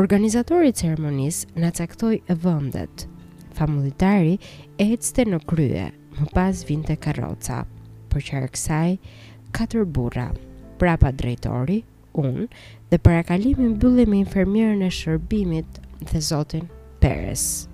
Organizatori 0.01 0.71
i 0.71 0.77
ceremonisë 0.83 1.57
na 1.59 1.73
caktoi 1.75 2.21
vendet. 2.45 3.09
Familitari 3.59 4.37
ecste 4.81 5.27
në 5.27 5.41
krye, 5.51 5.89
më 6.21 6.31
pas 6.37 6.63
vinte 6.69 6.97
karroca, 6.97 7.65
Për 8.11 8.25
çarksaj 8.27 8.97
katër 9.55 9.85
burra. 9.87 10.33
Prapa 10.81 11.13
drejtori, 11.15 11.77
unë 12.19 12.47
dhe 12.91 12.99
para 12.99 13.23
kalimi 13.27 13.69
mbyllim 13.75 14.11
me 14.13 14.19
infermierën 14.25 14.83
e 14.87 14.91
shërbimit 14.95 15.79
dhe 16.11 16.21
zotin 16.21 16.67
Peres. 17.01 17.67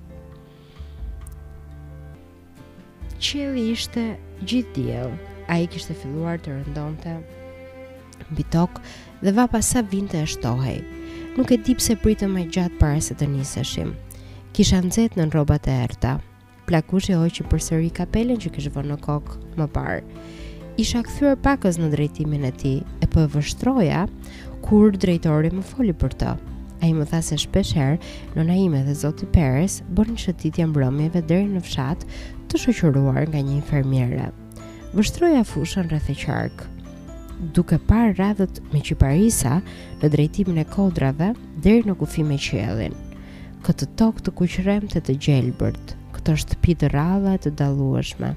Qeli 3.18 3.70
ishte 3.72 4.05
gjithë 4.46 4.75
djel, 4.85 5.11
a 5.51 5.57
i 5.62 5.66
kishte 5.70 5.96
filluar 5.99 6.37
të 6.42 6.53
rëndonte, 6.61 7.16
bitok 8.38 8.79
dhe 9.22 9.33
vapa 9.35 9.59
sa 9.66 9.83
vinte 9.83 10.20
e 10.20 10.29
shtohej. 10.31 10.83
Nuk 11.37 11.51
e 11.53 11.59
dip 11.66 11.81
se 11.85 11.96
pritëm 12.01 12.37
e 12.42 12.46
gjatë 12.55 12.79
para 12.81 13.01
se 13.03 13.16
të 13.18 13.27
niseshim. 13.33 13.94
Kisha 14.57 14.79
zetë 14.87 15.18
në 15.20 15.27
robat 15.35 15.66
e 15.68 15.75
erta. 15.88 16.14
Plakushi 16.66 17.14
hoqë 17.18 17.44
për 17.51 17.62
sëri 17.62 17.90
kapelen 17.94 18.38
që 18.42 18.53
kishë 18.55 18.72
vënë 18.77 18.92
në 18.94 19.01
kokë 19.05 19.59
më 19.59 19.66
parë 19.75 20.22
isha 20.81 21.01
kthyer 21.09 21.39
pakës 21.41 21.79
në 21.81 21.87
drejtimin 21.95 22.43
e 22.45 22.51
tij 22.53 22.77
e 23.01 23.07
për 23.09 23.12
po 23.15 23.31
vështroja 23.39 24.03
kur 24.67 24.91
drejtori 25.01 25.49
më 25.55 25.62
foli 25.71 25.95
për 25.97 26.17
të. 26.21 26.33
Ai 26.85 26.91
më 26.93 27.07
tha 27.12 27.21
se 27.25 27.39
shpesh 27.41 27.71
herë 27.79 27.97
naime 28.37 28.57
ime 28.65 28.83
dhe 28.85 28.93
zoti 29.01 29.25
Peres 29.33 29.79
bën 29.97 30.19
shëtitje 30.23 30.67
mbrëmjeve 30.69 31.23
deri 31.31 31.49
në 31.49 31.62
fshat 31.65 32.05
të 32.51 32.61
shoqëruar 32.67 33.23
nga 33.33 33.41
një 33.41 33.57
infermiere. 33.62 34.27
Vështroja 34.93 35.47
fushën 35.49 35.89
rreth 35.89 36.12
e 36.12 36.19
qark. 36.27 36.67
Duke 37.57 37.79
parë 37.89 38.12
radhët 38.21 38.61
me 38.75 38.83
qiparisa 38.85 39.61
në 40.03 40.12
drejtimin 40.12 40.61
e 40.61 40.69
kodrave 40.77 41.33
deri 41.65 41.85
në 41.89 41.97
kufi 42.03 42.25
me 42.25 42.37
qiellin. 42.37 42.93
Këtë 43.65 43.89
tokë 43.99 44.25
të 44.29 44.37
kuqërimte 44.43 45.01
të, 45.01 45.09
të 45.17 45.21
gjelbërt, 45.25 45.97
këtë 46.19 46.37
shtëpi 46.45 46.77
të 46.85 46.93
radha 46.93 47.35
të 47.41 47.55
dallueshme, 47.61 48.35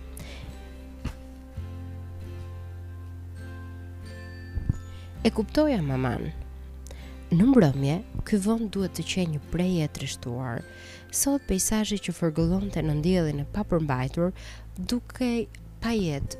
E 5.19 5.27
kuptoja 5.35 5.81
maman. 5.83 6.29
Në 7.35 7.43
mbrëmje, 7.49 7.95
ky 8.27 8.37
vend 8.39 8.69
duhet 8.71 8.93
të 8.95 9.03
qenë 9.09 9.33
një 9.33 9.41
preje 9.51 9.81
e 9.87 9.89
trishtuar. 9.97 10.61
Sot 11.11 11.43
peizazhi 11.49 11.97
që 12.05 12.13
fërgëllonte 12.15 12.79
në 12.85 12.93
diellin 13.03 13.41
e 13.43 13.47
papërmbajtur, 13.55 14.29
duke 14.79 15.27
pa 15.83 15.91
jetë 15.91 16.39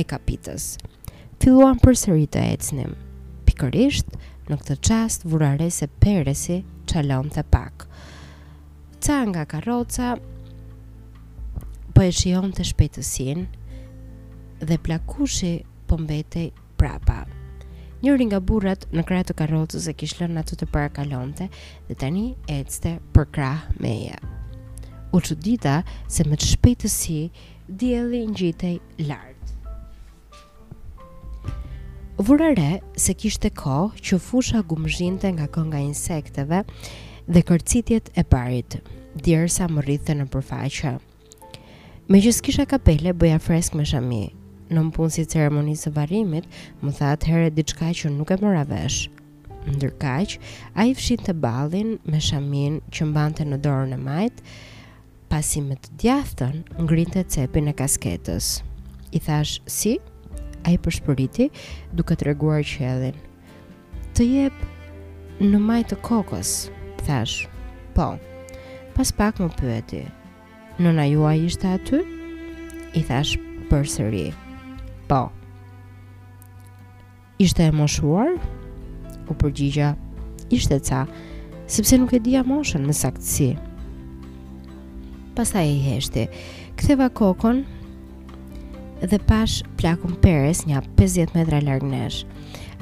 e 0.00 0.06
kapitës. 0.14 0.70
Filluan 1.42 1.76
përsëri 1.84 2.24
të 2.32 2.46
ecnim. 2.56 2.96
Pikërisht 3.50 4.16
në 4.48 4.58
këtë 4.62 4.78
çast 4.88 5.28
vurarese 5.28 5.90
peresi 6.00 6.62
çalonte 6.88 7.44
pak. 7.52 7.84
Ca 9.04 9.20
nga 9.28 9.44
karroca 9.44 10.14
po 11.92 12.08
e 12.08 12.10
shionte 12.16 12.64
shpejtësinë 12.64 13.44
dhe 14.64 14.80
plakushi 14.88 15.56
po 15.86 16.00
mbetej 16.06 16.54
prapa 16.80 17.26
njëri 18.06 18.26
nga 18.30 18.38
burrat 18.48 18.84
në 18.94 19.02
krah 19.06 19.24
të 19.26 19.34
karrocës 19.34 19.86
e 19.90 19.92
kishte 19.98 20.22
lënë 20.22 20.38
ato 20.44 20.54
të 20.58 20.66
para 20.70 20.90
kalonte 20.94 21.48
dhe 21.88 21.94
tani 22.02 22.26
ecte 22.56 22.92
për 23.16 23.24
krah 23.34 23.64
meje. 23.82 24.14
U 25.14 25.18
çudita 25.18 25.80
se 26.06 26.22
me 26.28 26.38
të 26.38 26.52
shpejtësi 26.52 27.18
dielli 27.80 28.20
ngjitej 28.30 28.76
lart. 29.08 29.50
Vurare 32.22 32.76
se 32.94 33.16
kishte 33.18 33.50
kohë 33.62 33.98
që 33.98 34.20
fusha 34.22 34.62
gumëzhinte 34.70 35.32
nga 35.34 35.50
kënga 35.56 35.82
insekteve 35.88 36.62
dhe 37.26 37.42
kërcitjet 37.48 38.12
e 38.14 38.22
parit, 38.24 38.78
djerë 39.18 39.50
sa 39.50 39.66
më 39.66 39.82
rrithë 39.82 40.20
në 40.22 40.30
përfaqë. 40.30 40.94
Me 42.06 42.22
që 42.22 42.36
s'kisha 42.38 42.70
kapele, 42.70 43.10
bëja 43.18 43.42
fresk 43.42 43.74
me 43.74 43.82
shami, 43.84 44.24
në 44.72 44.82
mpunë 44.90 45.12
si 45.14 45.24
ceremonisë 45.30 45.86
së 45.88 45.92
varimit, 45.96 46.46
më 46.82 46.94
tha 46.98 47.12
atë 47.16 47.50
diçka 47.54 47.90
që 47.94 48.10
nuk 48.16 48.32
e 48.34 48.38
mora 48.42 48.64
vesh. 48.66 49.08
Ndërkaq, 49.66 50.36
a 50.78 50.84
i 50.88 50.94
fshin 50.94 51.22
të 51.26 51.34
balin 51.42 51.96
me 52.06 52.20
shamin 52.22 52.80
që 52.94 53.06
mbante 53.08 53.44
në 53.46 53.58
dorën 53.64 53.94
e 53.94 53.98
majt 53.98 54.42
pasi 55.26 55.60
me 55.60 55.74
të 55.74 55.90
djathtën 56.00 56.60
Ngritë 56.84 57.12
të 57.14 57.24
cepin 57.34 57.66
e 57.66 57.74
kasketës. 57.76 58.60
I 59.14 59.18
thash, 59.18 59.58
si? 59.66 59.96
A 60.66 60.72
i 60.74 60.78
përshpëriti 60.82 61.48
duke 61.94 62.14
të 62.18 62.28
reguar 62.30 62.62
që 62.66 62.86
edhin. 62.92 63.18
Të 64.16 64.22
jep 64.22 64.62
në 65.42 65.58
majtë 65.60 65.92
të 65.94 66.00
kokës, 66.06 66.54
thash, 67.06 67.46
po. 67.94 68.14
Pas 68.96 69.10
pak 69.12 69.42
më 69.42 69.50
pëveti, 69.58 70.04
nëna 70.78 71.08
jua 71.10 71.34
ishte 71.36 71.74
aty? 71.78 72.04
I 72.96 73.02
thash, 73.04 73.36
për 73.68 73.82
Për 73.84 74.36
Po. 75.08 75.30
Ishte 77.38 77.62
e 77.62 77.70
moshuar? 77.72 78.32
U 79.30 79.34
përgjigja, 79.38 79.92
ishte 80.54 80.78
ca, 80.82 81.04
sepse 81.70 81.98
nuk 81.98 82.14
e 82.16 82.20
dija 82.22 82.42
moshën 82.46 82.82
në 82.88 82.94
saktësi. 83.00 83.50
Pasta 85.36 85.62
e 85.62 85.74
i 85.76 85.80
heshti, 85.82 86.24
këtheva 86.78 87.10
kokon 87.12 87.62
dhe 89.02 89.18
pash 89.30 89.60
plakun 89.78 90.16
peres 90.24 90.64
një 90.66 90.82
50 90.98 91.36
metra 91.38 91.62
largë 91.62 91.90
nesh. 91.92 92.24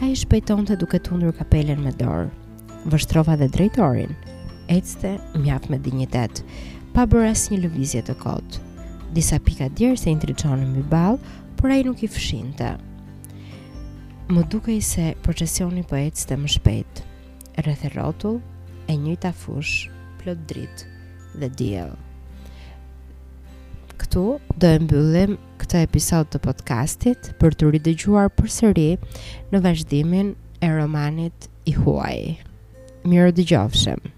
A 0.01 0.09
i 0.09 0.17
shpejton 0.19 0.65
të 0.69 0.79
duke 0.81 1.01
tundur 1.05 1.35
kapelen 1.37 1.83
me 1.85 1.93
dorë. 1.99 2.31
Vështrova 2.93 3.37
dhe 3.41 3.49
drejtorin, 3.49 4.13
ecte 4.73 5.17
mjaft 5.41 5.69
me 5.73 5.79
dignitet, 5.81 6.41
pa 6.97 7.05
bërë 7.11 7.33
asnjë 7.35 7.63
lëvizje 7.67 8.03
të 8.07 8.17
kotë. 8.23 8.61
Disa 9.17 9.39
pika 9.45 9.69
djerë 9.71 9.97
se 10.01 10.11
intriçonin 10.13 10.73
mbi 10.75 10.83
ball, 10.91 11.21
por 11.65 11.73
ai 11.73 11.81
nuk 11.81 12.03
i 12.05 12.09
fshinte. 12.13 12.67
Më 14.29 14.41
dukej 14.53 14.75
se 14.85 15.05
procesioni 15.25 15.81
po 15.89 15.97
ecte 15.97 16.37
më 16.37 16.51
shpejt. 16.59 16.99
Rreth 17.65 17.87
e 17.89 17.91
rrotull, 17.95 18.37
e 18.85 18.93
njëjta 19.01 19.31
fush, 19.33 19.87
plot 20.21 20.43
dritë 20.51 20.91
dhe 21.41 21.49
diell. 21.61 21.95
Ktu 24.03 24.25
do 24.61 24.73
e 24.77 24.83
mbyllim 24.85 25.39
këtë 25.63 25.81
episod 25.89 26.29
të 26.35 26.43
podcastit 26.45 27.31
për 27.41 27.57
të 27.57 27.71
ridëgjuar 27.79 28.29
përsëri 28.37 28.91
në 29.55 29.63
vazhdimin 29.65 30.35
e 30.61 30.71
romanit 30.77 31.49
i 31.65 31.73
huaj. 31.81 32.21
Mirë 33.09 33.33
dëgjofshëm. 33.41 34.14